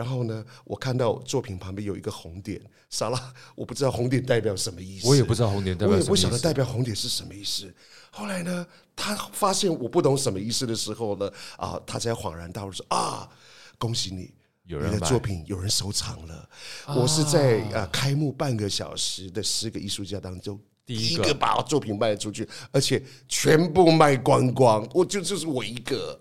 [0.00, 5.06] 然后呢，我看到作品旁边有一个红点，傻了，我不知道红点代表什么意思。
[5.06, 6.10] 我也不知道红点代表什么意思。
[6.10, 7.70] 我也不晓得代表红点是什么意思。
[8.10, 13.28] 后来呢，他发现我不懂什么意思的时候呢，啊，他才恍然大悟说啊，
[13.76, 14.32] 恭喜你，
[14.64, 16.48] 你的作品有人收藏了。
[16.86, 26.18] 我是在呃开幕半个小时的十个艺术家当中第一个把作品卖出去，而且全部卖光光，我就就是我一个。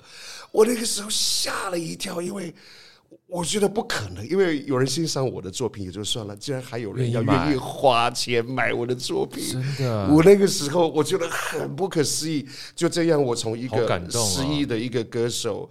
[0.52, 2.54] 我那个时候吓了一跳，因为。
[3.30, 9.44] 我觉得不可能，因为有人欣赏我的作品也就算了，竟然还有人要愿意花钱买我的作品。
[9.54, 12.44] 真的，我那个时候我觉得很不可思议。
[12.76, 15.70] 就这样，我从一个失意的一个歌手，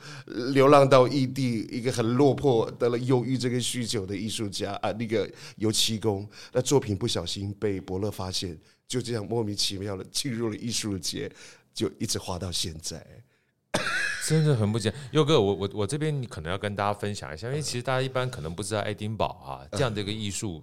[0.52, 8.56] 流浪到异地，一个很落魄、得了忧郁这个酗酒的艺术家啊，那个油漆工，那作品不小心被伯乐发现，
[8.86, 11.28] 就这样莫名其妙的进入了艺术节，
[11.74, 13.04] 就一直画到现在。
[14.26, 20.62] 真的很不简单，优哥，我我我这边可能要跟大家分享一下，因为其实大家一般可能不知道爱丁堡啊这样的一个艺术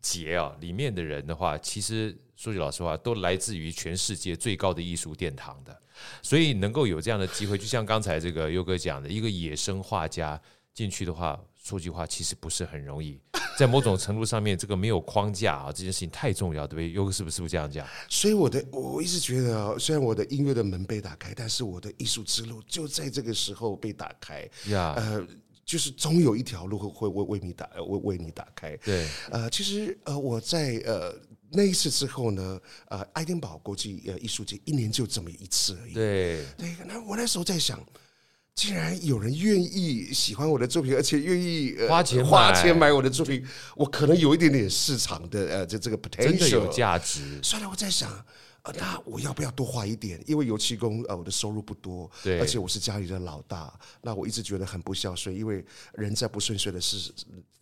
[0.00, 5.76] 节啊里面的人的话，其实说句老实话，都来自于全世界最高的艺术殿堂的，
[6.22, 10.40] 所以能够有这样的机会，就像刚才这个优哥讲的，一个野生画家
[10.72, 13.20] 进去的话，说句话其实不是很容易。
[13.58, 16.92] 在某种程度上面，这个没有框架啊，这件事情太重要，对不对？
[16.92, 17.86] 优哥是不是是不是这样讲？
[18.08, 24.48] 所以我的我一直觉得啊，虽然我的音乐的门被打开，但是我的艺术之路就在这个时候被打开。
[24.68, 25.26] 呀呃，
[25.62, 28.74] 就是总有一条路会会为为你打为为你打开。
[28.78, 31.14] 对，呃，其实呃我在呃
[31.50, 32.58] 那一次之后呢，
[32.88, 35.92] 呃，爱丁堡国际呃艺术节一年就这么一次而已。
[35.92, 37.78] 对，对，那我那时候在想。
[38.54, 43.44] 竟然有人愿意喜欢我的作品，而且愿意花钱花钱买我的作品，
[43.74, 47.20] 我可能有一点点市场的呃，这这个 potential 真的有价值。
[47.42, 48.10] 算了，我在想。
[48.62, 50.22] 呃，那我要不要多花一点？
[50.26, 55.34] 因为油漆工，呃，我的收入不多，对，而且我是家里的老大，那我一直觉得很不孝顺。
[55.34, 57.10] 因为人在不顺遂的事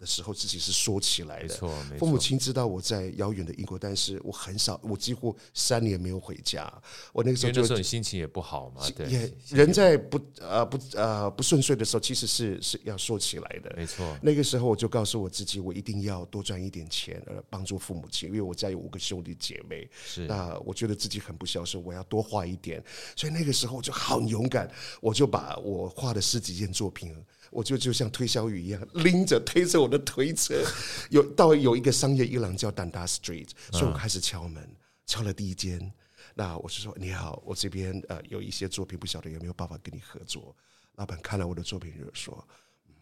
[0.00, 1.48] 的时候，自己是说起来的。
[1.48, 1.98] 没错，没错。
[1.98, 6.68] 父母亲知道我在遥远的英国，但是我很少，我几乎三年没有回家。
[7.12, 9.08] 我那个时候就那时候你心情也不好嘛，对。
[9.08, 13.72] 也人在不呃不呃不顺遂的时候，其实是是要说起来的。
[13.76, 14.18] 没错。
[14.20, 18.28] 那个时候我就告诉我自己，我一定要多赚一点钱，呃，帮助父母亲。
[18.28, 20.26] 因为我家有五个兄弟姐妹，是。
[20.26, 20.87] 那我觉得。
[20.88, 22.82] 觉得自己很不孝顺，我要多画一点，
[23.14, 24.70] 所以那个时候我就很勇敢，
[25.02, 27.14] 我就把我画的十几件作品，
[27.50, 30.64] 我就就像推销员一样，拎着推着我的推车，
[31.10, 34.66] 有到有一个商业一廊叫 Dundas Street，所以我开始敲门，
[35.04, 35.92] 敲了第一间，
[36.34, 40.56] 那我就说你好，我这边呃有一些作品，不晓得有没有办法跟你合作。
[40.96, 42.48] 老板看了我的作品就说，
[42.86, 42.94] 嗯，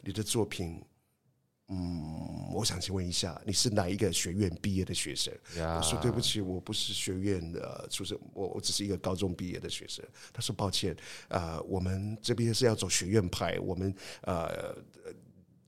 [0.00, 0.80] 你的作品。
[1.70, 5.32] 嗯，我想请问一下，你是哪一个学院毕业的学生？
[5.56, 10.04] 我说对不起，我不是学院的出身，我我只是一个高中毕业的学生。
[10.32, 10.96] 他说抱歉，
[11.28, 14.76] 呃，我们这边是要走学院派，我们呃。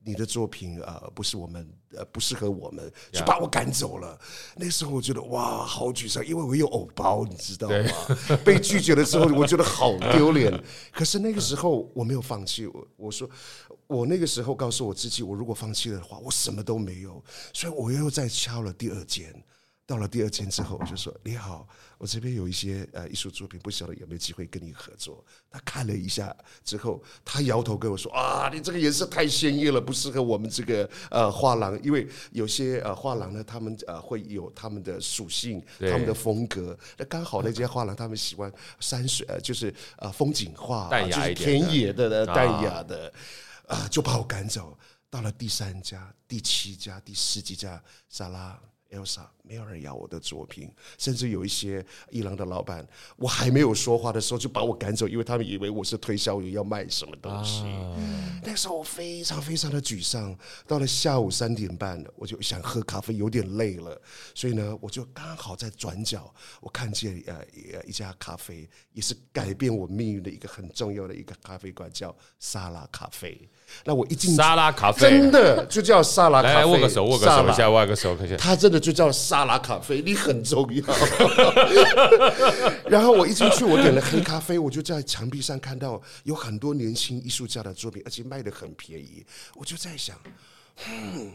[0.05, 4.19] 你的作品呃不是我们呃不适合我们，就把我赶走了。
[4.55, 8.37] 那时候我觉得哇，好沮丧，因为我有偶包，你知道吗？
[8.43, 10.51] 被拒绝了之后，我觉得好丢脸。
[10.91, 13.29] 可是那个时候我没有放弃，我我说
[13.87, 17.23] 我那个时候告诉我自己，我如果放弃了的话，我什么都没有。
[17.53, 19.33] 所以我又再敲了第二间。
[19.85, 21.67] 到了第二间之后，我就说：“你好，
[22.03, 31.81] 我这边有一些呃艺术作品，不晓得有没有机会跟你合作。”他看了一下之后，他摇头跟我说：“啊，你这个颜色太鲜艳了，不适合我们这个呃画廊。
[31.81, 36.77] 因为有些呃画廊呢，他们呃会有他们的属性，他们的风格。
[36.97, 38.51] 那刚好那家画廊他们喜欢
[38.81, 43.13] 山水，呃，就是呃风景画，淡雅一点，田野的、淡雅的，
[43.65, 44.77] 啊，就把我赶走。
[45.09, 48.59] 到了第三家、第七家、第十几家，萨拉。”
[48.93, 52.85] Elsa，没有人要我的作品，甚至有一些伊朗的老板，
[53.17, 57.63] 我还没有说话的时候就把我赶走，因为他们以为我是推销员要卖什么东西。
[57.63, 57.95] 啊、
[58.43, 60.35] 那个时候我非常非常的沮丧。
[60.65, 64.01] 到了下午三点半，我就想喝咖啡，有点累了，
[64.33, 67.43] 所以呢，我就刚好在转角，我看见呃
[67.85, 73.37] 一家咖啡，也是改变我命运的一个很重要的一个咖啡馆，叫沙拉咖啡。
[73.83, 76.55] 那我一进沙拉咖啡，真的就叫沙拉咖啡。
[76.55, 78.37] 来握个手，握个手一下，握个手，看一下。
[78.37, 80.83] 他真的就叫沙拉咖啡，你很重要。
[82.87, 89.25] 然后我一进去，我点了黑咖啡，我就在墙壁上看到有很多年轻艺术家的作品，而且卖的很便宜。
[89.55, 90.15] 我就在想。
[90.87, 91.31] 嗯，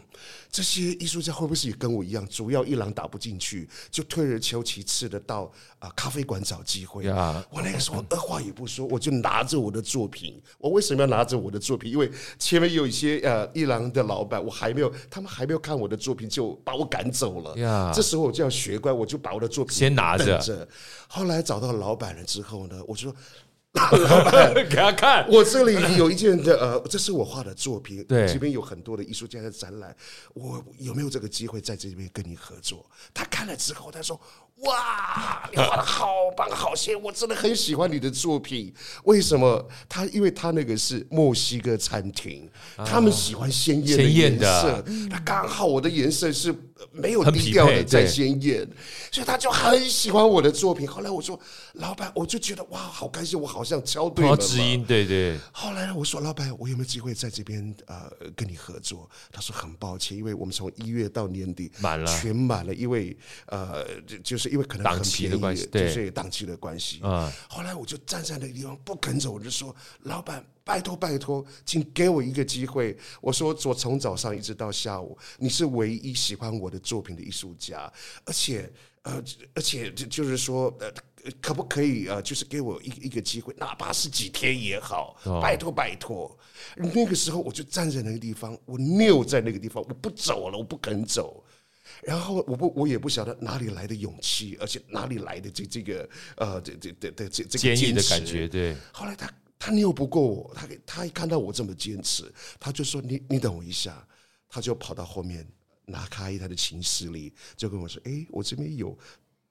[0.51, 5.43] 这些艺术家会不会是也跟我一样，主要一郎打不进去，就退而求其次的到
[5.79, 7.05] 啊、呃、咖啡馆找机会。
[7.05, 7.41] Yeah.
[7.49, 10.41] 我那个时候二话也不说，我就拿着我的作品。
[10.57, 11.89] 我为什么要拿着我的作品？
[11.89, 17.55] 因为前面有一些呃一廊的老板，我还没有，他们还没有看我的作品，就把我赶走了。
[17.55, 17.93] Yeah.
[17.93, 20.67] 这时候我就要学乖，我就把我的作品先拿着。
[21.07, 23.15] 后来找到老板了之后呢，我就说。
[23.91, 29.95] 老板，给他看，我这里有一件的呃，这是我画的作品，对，这边有很多的艺术家的展览，
[30.33, 32.85] 我有没有这个机会在这边跟你合作？
[33.13, 34.19] 他看了之后，他说。
[34.61, 37.01] 哇，你画的好棒，好鲜！
[37.01, 38.73] 我真的很喜欢你的作品。
[39.05, 39.65] 为什么？
[39.87, 42.49] 他因为他那个是墨西哥餐厅，
[42.85, 44.83] 他们喜欢鲜艳的颜色。
[45.09, 46.53] 那刚好我的颜色是
[46.91, 48.67] 没有低调的，再鲜艳，
[49.09, 50.85] 所以他就很喜欢我的作品。
[50.85, 51.39] 后来我说，
[51.75, 54.35] 老板，我就觉得哇，好开心，我好像敲对了。
[54.35, 55.37] 知音，对对。
[55.53, 59.09] 后来我说，老板，我有没有机会在这边呃跟你合作？
[59.31, 63.85] 他说很抱歉，因为我们从一月到年底满了，全满了，因为呃
[64.21, 64.48] 就是。
[64.49, 66.99] 因为可能很便宜，就是档期的关系。
[67.03, 77.91] 嗯，后来我就站在那个地方不肯走，我就说：“老板，拜托拜托，请给我一个机会。”我说：“我从早上一直到下午，你是唯一喜欢我的作品的艺术家，
[78.25, 78.71] 而且
[79.03, 79.23] 呃，
[79.53, 80.91] 而且就就是说，呃，
[81.41, 86.37] 可不可以呃，就是给我一一个机会，哪怕是几天也好，拜托拜托。”
[86.75, 91.43] 那个时候我就站在那个地方，我拗在那个地方，我不走了，我不肯走。
[92.03, 98.47] 然后我不我也不晓得哪里来的勇气，而且哪里来的这这个呃这这这这这个坚毅的感觉。
[98.47, 104.07] 对，后来他他拗不过我，他他一看到我这么坚持，他就说你你等我一下，
[104.47, 105.45] 他就跑到后面
[105.85, 108.97] 拿开他的琴室里，就跟我说：“哎，我这边有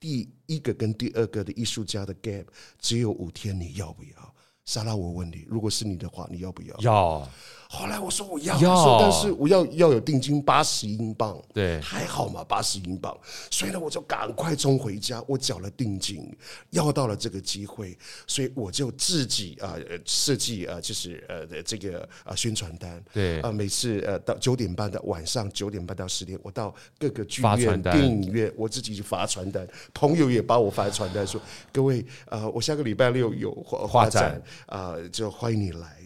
[0.00, 2.46] 第一个跟第二个的艺术家的 gap，
[2.80, 4.34] 只有五天，你要不要？”
[4.64, 6.76] 莎拉，我问你，如果是你的话，你要不要？
[6.80, 7.30] 要。
[7.70, 13.14] 后来我说我要，说但是我要要有定金八十英镑，对，还好嘛，八十英镑。
[13.50, 16.34] 所以呢，我就赶快冲回家，我缴了定金，
[16.70, 17.96] 要到了这个机会，
[18.26, 23.40] 所以我就自己啊设计啊，就是呃这个啊宣传单，对。
[23.42, 31.38] 啊，每次呃到九点半的晚上九点半到十点，我到各个剧院、电影院，我自己去发传单，朋友也帮我发传单说，
[31.70, 34.40] 各位啊，我下个礼拜六有画展。
[34.66, 35.97] 啊，就欢迎你来。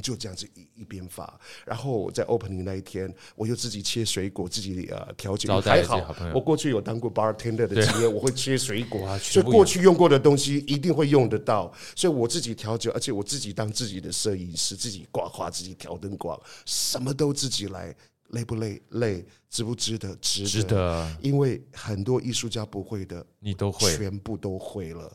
[0.00, 5.60] 就这样子一一边发，然后在 opening 那一天，我又自己切水果，自己呃调酒。
[5.60, 11.72] 还好，我过去有当过 bartender 的经验，我会切水果，所以过去用过的东西一定会用得到。
[11.96, 17.94] 所以我自己调酒，而且我自己当自己的摄影师，自己挂画，自己调灯光，什么都自己来，
[18.30, 18.80] 累不累？
[18.90, 19.24] 累。
[19.50, 20.14] 值不值得？
[20.16, 25.10] 值得，值得，因为很多艺术家不会的，你都会，全部都会了。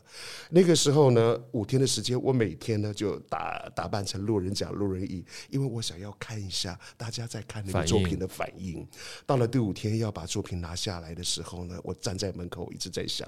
[0.50, 8.44] 那个时候呢，五天的时间，我每天呢就打打扮成路人甲、路人乙，因为我想要看一下大家在看那个作品的反应。
[8.44, 8.86] 反应。
[9.24, 13.26] 到了第五天要把作品拿下来的时候呢，我站在门口一直在想，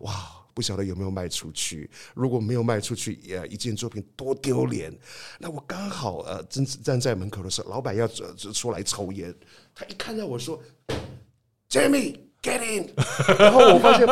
[0.00, 1.90] 哇，不晓得有没有卖出去。
[2.14, 4.96] 如果没有卖出去，呃，一件作品多丢脸。
[5.38, 9.34] 那我刚好呃，正站在门口的时候，老板要出来抽烟。
[9.74, 10.62] 他一看到我说
[11.70, 12.88] ：“Jamie, get in。
[13.38, 14.06] ”然后我发现，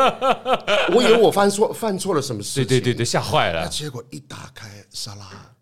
[0.95, 3.67] 我以为我犯错犯错了什么事情，对对对对，吓坏了。
[3.69, 5.53] 结果一打开沙拉，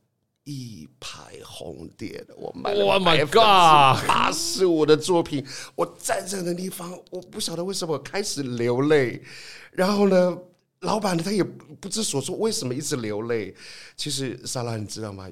[0.46, 2.86] 一排红点，我买了。
[2.86, 4.08] Oh my god！
[4.08, 5.46] 八十五的作品，
[5.76, 9.22] 我站在那地方，我不晓得为什么我开始流泪。
[9.72, 10.38] 然后呢，
[10.80, 13.54] 老板，他也不知所措，为什么一直流泪？
[13.96, 15.28] 其实沙拉，你知道吗？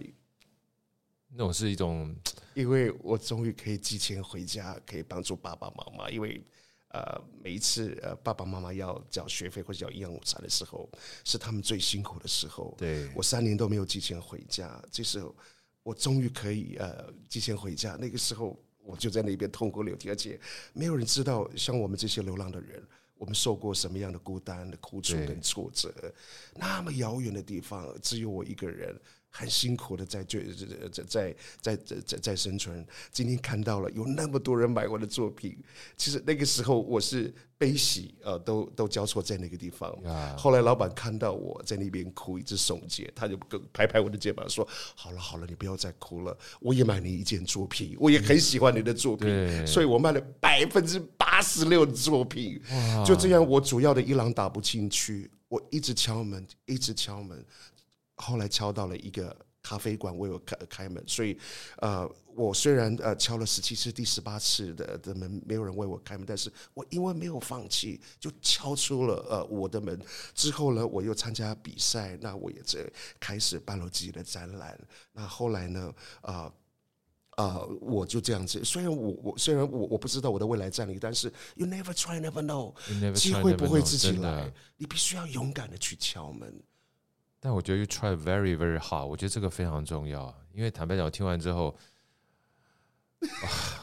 [1.37, 2.13] 那种是一种。
[2.55, 6.09] 因为我终于可以寄钱回家，可以帮助爸爸妈妈。
[6.09, 6.43] 因为，
[6.87, 10.89] 呃，每一次呃爸爸妈妈要缴学费或者缴营养午餐的时候，
[11.23, 12.73] 是他们最辛苦的时候。
[12.75, 15.35] 对，我三年都没有寄钱回家，这时候
[15.83, 17.95] 我终于可以呃寄钱回家。
[18.01, 20.39] 那个时候我就在那边痛哭流涕，而且
[20.73, 22.83] 没有人知道，像我们这些流浪的人，
[23.19, 25.93] 我们受过什么样的孤单的苦楚跟挫折。
[26.55, 28.99] 那么遥远的地方，只有我一个人。
[29.37, 30.41] 很辛苦的在在
[30.91, 32.83] 在在在在在生存。
[33.11, 35.55] 今天看到了有那么多人买我的作品，
[35.95, 39.95] 其实那个时候我是悲喜呃都都交错在那个地方。
[40.35, 43.37] 后来老板看到我在那边哭，一直耸肩，他就
[43.71, 44.67] 拍拍我的肩膀说
[44.97, 46.35] ：“好了好了，你不要再哭了。
[46.59, 52.59] 我也买你一件作品，我也很喜欢你的作品，所以我卖了百分之八十六的作品。
[53.05, 57.37] 就这样，我主要的伊朗打不进去，我一直敲门，一直敲门。”
[58.17, 61.37] 后来敲到了一个咖啡馆为我开开门，所以，
[61.77, 69.99] 呃，我虽然呃敲了十七次，第十八次的的门没有人为我开门，但是我因为没有放弃，就敲出了呃我的门。
[70.33, 72.89] 之后呢，我又参加比赛，那我也在
[73.19, 74.79] 开始办了自己的展览。
[75.11, 76.51] 那后来呢，啊、
[77.35, 78.63] 呃、啊、呃，我就这样子。
[78.63, 82.73] 虽然我我虽然我我不知道我的未来在哪里，但是 you never try never know，
[83.13, 86.63] 机会不会自己来，你必须要勇敢的去敲门。
[87.39, 90.33] 但我觉得 you try very very hard，我觉得这个非常重要。
[90.53, 91.77] 因为坦白讲，我听完之后，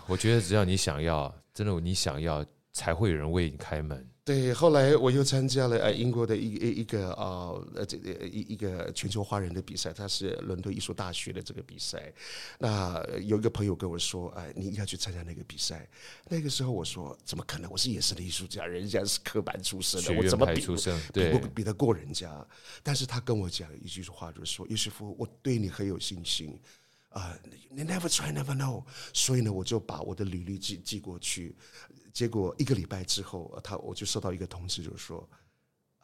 [0.07, 4.09] 我觉得只要你想要，真的你想要，才会有人为你开门。
[4.25, 12.11] 对，后来我又参加了呃英国的一一一个啊呃这个一一个全球华人的比赛，它是伦敦艺术大学的这个比赛。
[12.59, 15.87] 那有一个朋友跟我说，哎，你要去参加那个比赛。
[16.31, 17.71] 那个时候我说，怎么可能？
[17.71, 22.47] 我是野生的艺术家，人家是科班出身的，我怎么比不比不比得过人家？
[22.83, 26.59] 但是他跟我讲一句话，就是说，尤师傅，我对你很有信心
[27.15, 27.37] 啊，
[27.71, 28.85] 你 never try never know。
[29.13, 31.57] 所以呢，我就把我的履历寄寄过去。
[32.13, 35.29] 结果一个礼拜之后，他我就收到一个通知，就是说。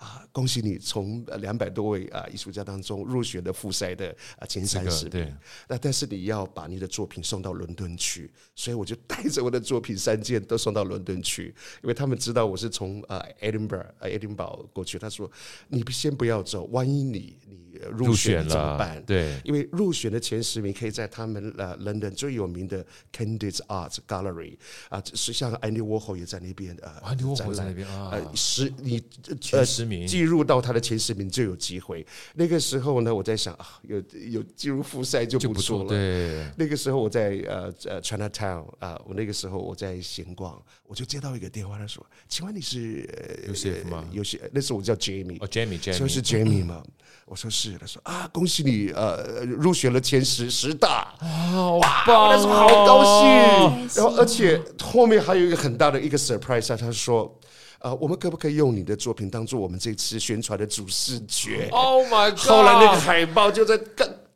[0.01, 5.37] 啊，恭喜你从两百多位啊艺术家当中入选的复赛的啊前三十名。
[5.69, 14.99] 那但是你要把你的作品送到伦敦去，所以我就带着我的作品三件都送到伦敦去，因为他们知道我是从啊 Edinburgh 啊爱丁堡过去。
[14.99, 15.31] 他说
[15.69, 24.57] ：“你先不要走，万一你你入选了怎么办？”对，因为入选的前十名可以在他们呃 London 最有名的 Candid Art Gallery
[24.89, 29.03] 啊，是像 Andy Warhol 也在那边呃，Andy Warhol 在那边啊，呃十你
[29.41, 30.07] 前十名。
[30.07, 32.07] 进入到他的前十名就有机会。
[32.35, 35.89] 那个时候呢，我在想啊，有有进入复赛就不错了。
[35.89, 43.07] 对，那个时候我在呃呃 Chinatown 啊，我那个时候我在闲逛，我就接到一个电话，他说：“请问你是
[43.47, 46.83] Joseph 吗？”有些那时候我叫 Jamie，哦 Jamie，Jamie，说是 Jamie 吗？
[47.27, 47.79] 我说是。
[47.79, 53.89] 他说啊，恭喜你呃入选了前十十大啊，哇，那时候好高兴。
[53.95, 57.37] 然后而且后面还有一个很大的一个 surprise 啊，他说。
[57.83, 62.39] 呃，我们可不可以用你的作品当做我们这次宣传的主视觉？Oh my god！
[62.39, 63.75] 后来那个海报就在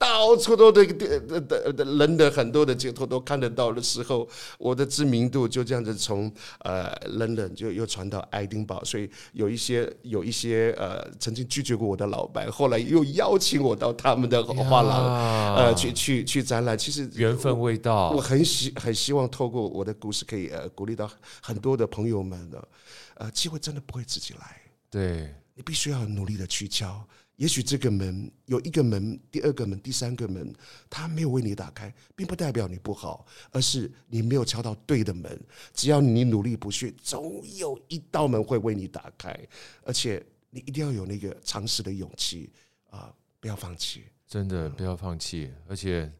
[0.04, 4.28] 到处都的的的的人的很多的街头都看得到的时候，
[4.58, 16.76] 我的知名度就这样子从呃冷冷就又传到爱丁堡，所以有一些有一些呃曾经拒绝过我的老板，后来又邀请我到他们的画廊呃去去去展览。
[16.76, 22.68] 其实缘分未到，我很希很希望透过我的故事可以呃鼓励到很多的朋友们的。
[23.16, 27.00] 呃，机会真的不会自己来，对，你必须要努力的去敲。
[27.36, 30.54] 也许这个门有一个门，第二个门，第三个门，
[30.88, 35.40] 他没有为你打开，并不代表你不好，而是你没有敲到对的门。
[35.72, 39.36] 只要你努力不懈，总有一道门会为你打开。
[39.82, 42.52] 而且你一定要有那个尝试的勇气
[42.90, 45.52] 啊，不要放弃，真的不要放弃。
[45.68, 46.12] 而且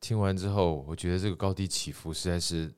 [0.00, 2.72] 听完之后，我觉得这个高低起伏实在是。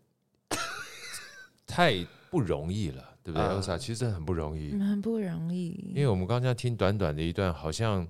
[1.73, 3.47] 太不容易了，对不对？
[3.49, 5.93] 欧莎，其实很不容易，很不容易。
[5.95, 8.07] 因为我们刚刚听短短的一段，好像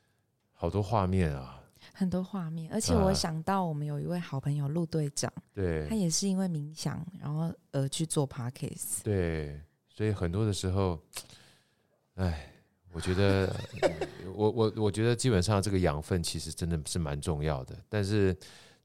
[0.52, 2.70] 好多画面啊，很多画面。
[2.72, 9.02] 而且我想到我们有一位好朋友陆队长，对，他也是因为冥想，然后而去做 Podcast。
[9.02, 11.00] 对，所以很多的时候，
[12.16, 12.46] 哎。
[12.92, 13.54] 我觉得，
[14.34, 18.36] 我我我觉得基本上这个养分其实真的是蛮重要的，但是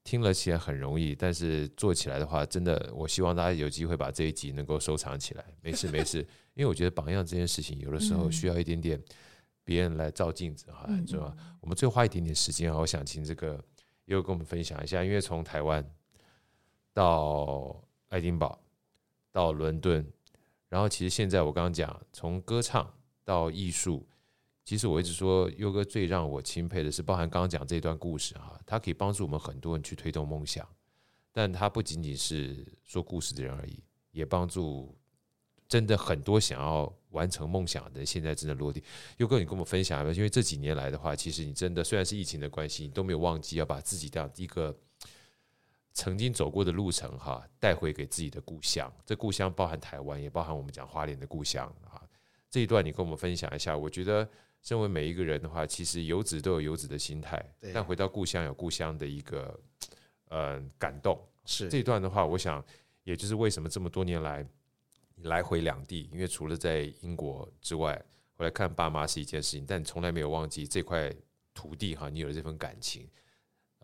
[0.05, 5.43] 听了起来很容易，但是做起来的话，真的，我希望大家有机会把这一集能够收藏起来。
[5.61, 6.19] 没事没事，
[6.55, 8.97] 因为我觉得榜样这件事情，有的时候需要一点点
[9.65, 11.35] 别人来照镜子哈，是吧？
[11.59, 13.61] 我们最后花一点点时间啊，我想请这个
[14.05, 15.85] 又跟我们分享一下，因为从台湾
[16.93, 18.57] 到爱丁堡
[19.31, 20.07] 到伦敦，
[20.69, 22.89] 然后其实现在我刚刚讲从歌唱。
[23.25, 24.07] 到艺术，
[24.65, 30.67] 其实我一直说，优哥最让我钦佩的是，包含刚刚讲这段故事哈，他可以帮助我们很多人去推动梦想，
[31.31, 34.97] 但他不仅仅是说故事的人而已，也帮助
[35.67, 38.83] 真的很多想要完成梦想的人现在真的落地。
[39.17, 44.75] 优哥，你跟我们分享一下，因为这几年来的话，其实你真的虽然是疫情的关系，你都没有忘记要把自己这样一个
[45.93, 48.91] 曾经走过的路程哈带回给自己的故乡。
[49.05, 52.01] 这故乡包含台湾，也包含我们讲花莲的故乡啊。
[52.49, 54.27] 这一段你跟我们分享一下，我觉得
[54.65, 57.39] 身为每一个人的话，其实游子都有游子的心态，
[57.71, 59.59] 但回到故乡有故乡的一个
[60.29, 61.15] 呃感动。
[61.45, 62.65] 是这一段的话，我想
[63.03, 64.43] 也就是为什么这么多年来
[65.17, 68.03] 来回两地，因为除了在英国之外，
[68.33, 71.13] 回来看爸妈是一件事情，但从来没有忘记这块
[71.53, 73.07] 土地哈，你有了这份感情，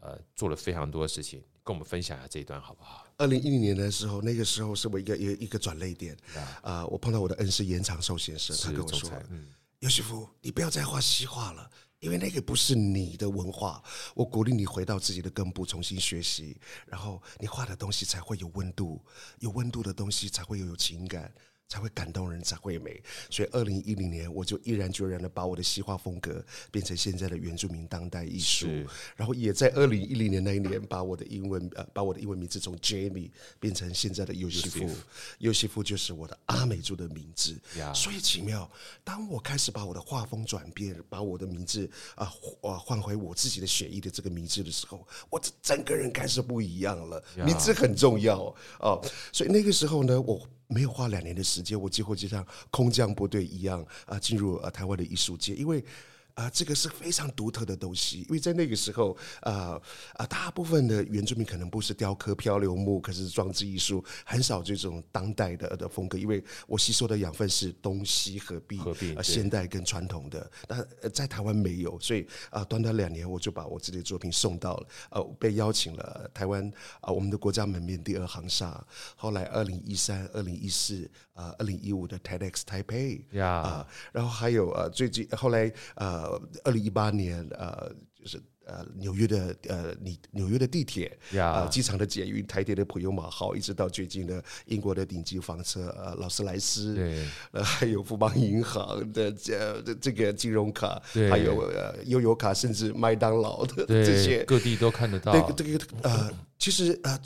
[0.01, 3.05] 呃，做了非常多的事情，跟我们分享一下这一段好不好？
[3.17, 6.17] 二零一零年的时候，那个时候是我一个一个一个转泪点
[6.63, 6.87] 啊、呃！
[6.87, 9.45] 我碰到我的恩师严长寿先生，他跟我说：“嗯，
[9.81, 11.67] 尤西夫，你不要再画西画了，
[12.01, 13.83] 因为那个不是你的文化。
[14.13, 16.55] 我鼓励你回到自己的根部，重新学习，
[16.85, 19.03] 然后你画的东西才会有温度，
[19.39, 21.33] 有温度的东西才会有有情感。”
[21.71, 23.01] 才会感动人，才会美。
[23.29, 28.67] 所以，二零一零年我就毅然决然的把我的西画风格变成现在的原住民当代艺术。
[29.15, 34.89] 然后，也在二零一零年那一年，把我的英文呃，把我的英文名字从 Jamie 变成现在的尤西夫。
[35.39, 37.57] 尤西夫就是我的阿美族的名字。
[37.95, 38.69] 所以奇妙，
[39.01, 42.29] 当我开始把我的画风转变，把我的名字啊
[42.63, 47.23] 啊换回我自己的血液的这个名字的时候，我这整个人开始不一样了。
[47.45, 48.99] 名字很重要啊。
[49.31, 50.45] 所以那个时候呢，我。
[50.71, 55.83] 没有花两年的时间，我几乎就像空降部队一样啊，进入啊台湾的艺术界，因为。
[56.35, 59.79] 啊，这个是非常独特的东西，因为在那个时候，啊
[60.13, 66.17] 啊，大部分的原住民可能不是雕刻漂流木，可是装置艺术很少这种当代的的风格。
[66.17, 70.51] 因为我吸收的养分是东西合璧，合璧啊，现代跟传统的。
[70.67, 76.71] 那在台湾没有，所以啊，短短两年我就把我自己的作品送到了，呃，被邀请了台湾
[77.01, 78.85] 啊，我们的国家门面第二行厦。
[79.15, 86.20] 后来二零一三、二零一四啊、二零一五的 TEDx Taipei 啊，然后还有呃，最近后来呃。
[86.21, 105.33] 呃，二零一八年，呃，就是呃，纽约的呃，你纽约的地铁，啊 Yeah.，机场的捷运，台铁的普悠玛号，一直到最近的英国的顶级房车，呃，劳斯莱斯，对，呃，还有富邦银行的这这个金融卡，还有呃悠游卡，甚至麦当劳的这些，各地都看得到。
[105.51, 107.19] 这个呃，其实呃。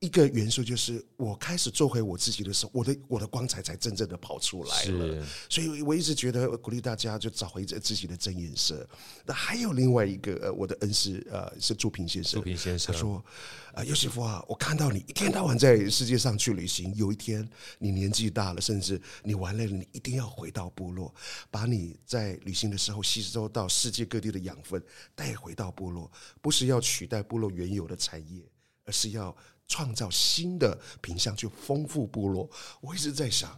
[0.00, 5.26] 一个元素就是我开始做回我自己的时候，我的我的光彩才真正的跑出来了。
[5.48, 8.88] 所以我一直觉得鼓励大家就找回自己的真颜色。
[9.26, 12.40] 那还有另外一个，呃，我的恩师呃是朱平先生。
[12.40, 13.24] 朱平先生他说
[13.74, 17.44] ：“啊，尤西夫啊，我看到你一天到晚在世界上去旅行，有一天
[17.80, 21.12] 你年纪大了，甚至你玩累了，你一定要回到部落，
[21.50, 24.80] 把你在旅行的时候吸收到世界各地的养分
[25.16, 26.08] 带回到部落，
[26.40, 28.48] 不是要取代部落原有的产业，
[28.84, 29.36] 而是要。”
[29.68, 32.50] 创造新的品相去丰富部落，
[32.80, 33.48] 我一直在想。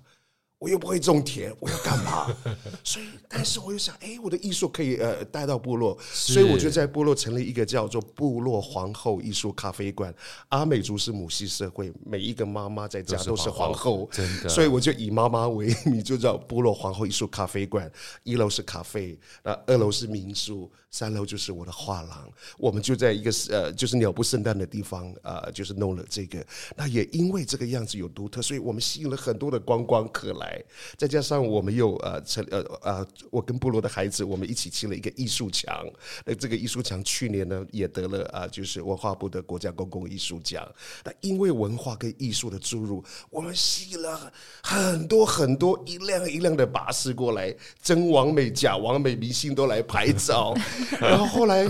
[0.58, 2.26] 我又不会种田，我要干嘛？
[2.84, 10.14] 所以，但是我又想，哎，我的艺术可以呃带到部落，所以我就在部落成立一个叫做“部落皇后艺术咖啡馆”。
[10.50, 14.50] 阿美族是母系社会，每一个妈妈在家都是皇后，真的。
[14.50, 17.90] 所以我就以妈妈为名，就叫“部落皇后艺术咖啡馆”。
[18.22, 22.28] 一楼是咖啡，那二楼是民宿，三楼就是我的画廊。
[22.59, 26.45] 我们就在一个呃，就是鸟不生蛋的地方啊、呃，就是弄了这个。
[26.76, 30.62] 那也因为这个样子有独特，所以我们吸引了很多的观光客来。
[30.97, 35.86] 再加上我们又呃成呃呃，我跟部落的孩子，我们一起砌了一个艺术墙。
[36.24, 40.66] 那这个艺术墙去年呢也得了啊，就是文化部的国家公共艺术奖。
[41.05, 44.32] 那因为文化跟艺术的注入，我们吸引了
[44.62, 50.55] 很多很多一辆一辆的巴士过来，真完美假完美明星都来拍照。
[51.01, 51.64] 然后后来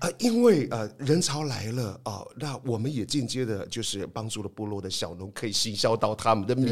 [0.00, 6.66] 呃，因为呃人潮来了啊、呃，那我们也间接的，就是帮助了部落的小农可以行销到他们的米。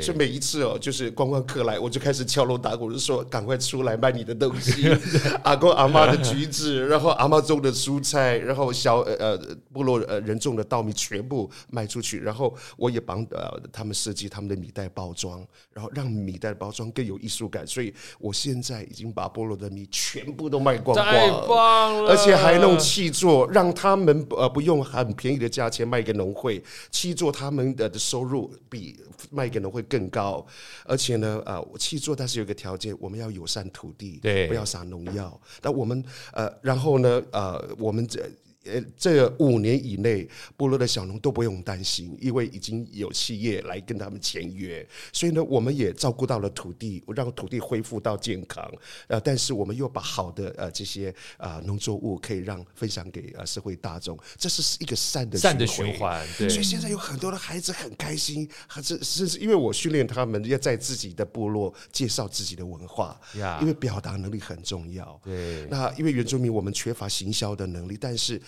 [0.00, 4.88] 所以每一次哦，就是观光客来，我就开始敲锣打鼓，就说赶快出来卖你的东西，
[5.44, 17.66] 阿公阿妈的橘子，然后阿妈种的蔬菜，然后小呃呃部落呃人种的稻米全部卖出去，然后我也帮呃他们设计他们的米袋包装，然后让米袋包装更有艺术感。
[17.66, 28.98] 所以我现在已经把部落的米全部都卖光光，太棒了，而且还弄气作，让他们呃不用很便宜的价钱卖给农会，气作他们的的收入比
[29.30, 30.44] 卖给农会更高。
[30.84, 35.40] 而且呢，呃，气作但是有个条件，我们要友善土地，对，不要撒农药。
[35.62, 38.20] 那我们呃，然后呢，呃，我们这。
[38.64, 48.66] 呃，这五年以内，部落的小农都不用担心，因为已经有企业来跟他们签约，所以呢，我们也照顾到了土地，让土地恢复到健康。
[49.06, 56.26] 呃，但是我们又把好的呃这些啊农作物可以让分享给呃社会大众，这是一个善的善的循环。
[56.38, 65.20] 对，所以现在有很多的孩子很开心，还是甚至因为我训练他们要在自己的部落介绍自己的文化，呀，因为表达能力很重要。
[65.22, 68.40] 对，那因为原住民我们缺乏行销的能力，但是。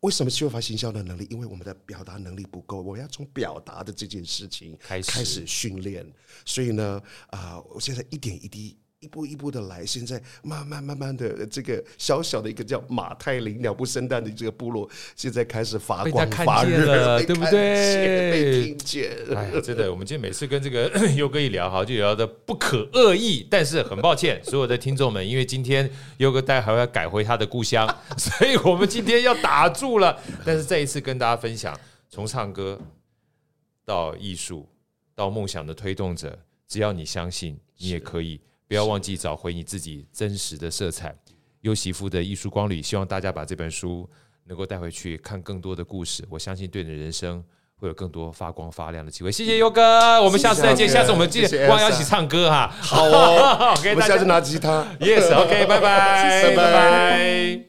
[0.00, 1.26] 为什么缺乏行销的能力？
[1.30, 2.80] 因为我们的表达能力不够。
[2.82, 6.06] 我要从表达的这件事情开始训练。
[6.44, 8.78] 所以呢，啊、呃，我现在一点一滴。
[9.00, 18.32] 一步一步的来，现在慢慢慢慢的，这个小小的一个叫马太林鸟不生蛋的这个部落，现在开始发光发热了，对不对？
[18.32, 27.86] 被听见，哎， 真的，我们今天每次跟这个优哥一聊哈，就聊的不可恶意，但是很抱歉，所有的听众们，因为今天优哥待会还要改回他的故乡，
[28.18, 30.20] 所以我们今天要打住了。
[30.44, 31.78] 但是再一次跟大家分享，
[32.10, 32.76] 从唱歌
[33.84, 34.68] 到艺术
[35.14, 36.36] 到梦想的推动者，
[36.66, 38.40] 只要你相信，你也可以。
[38.68, 41.14] 不要忘记找回你自己真实的色彩。
[41.62, 44.08] 优媳妇的艺术光旅，希望大家把这本书
[44.44, 46.24] 能够带回去看更多的故事。
[46.30, 47.42] 我相信对你的人生
[47.74, 49.32] 会有更多发光发亮的机会。
[49.32, 50.88] 谢谢优哥，我们下次再见。
[50.88, 52.72] 下次我们记得光要一起唱歌哈。
[52.80, 54.86] 好哦， 我们下次拿吉他。
[55.00, 57.60] Yes，OK， 拜拜，拜拜。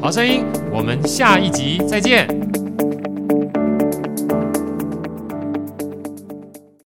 [0.00, 2.67] 好声音，我们下一集再见。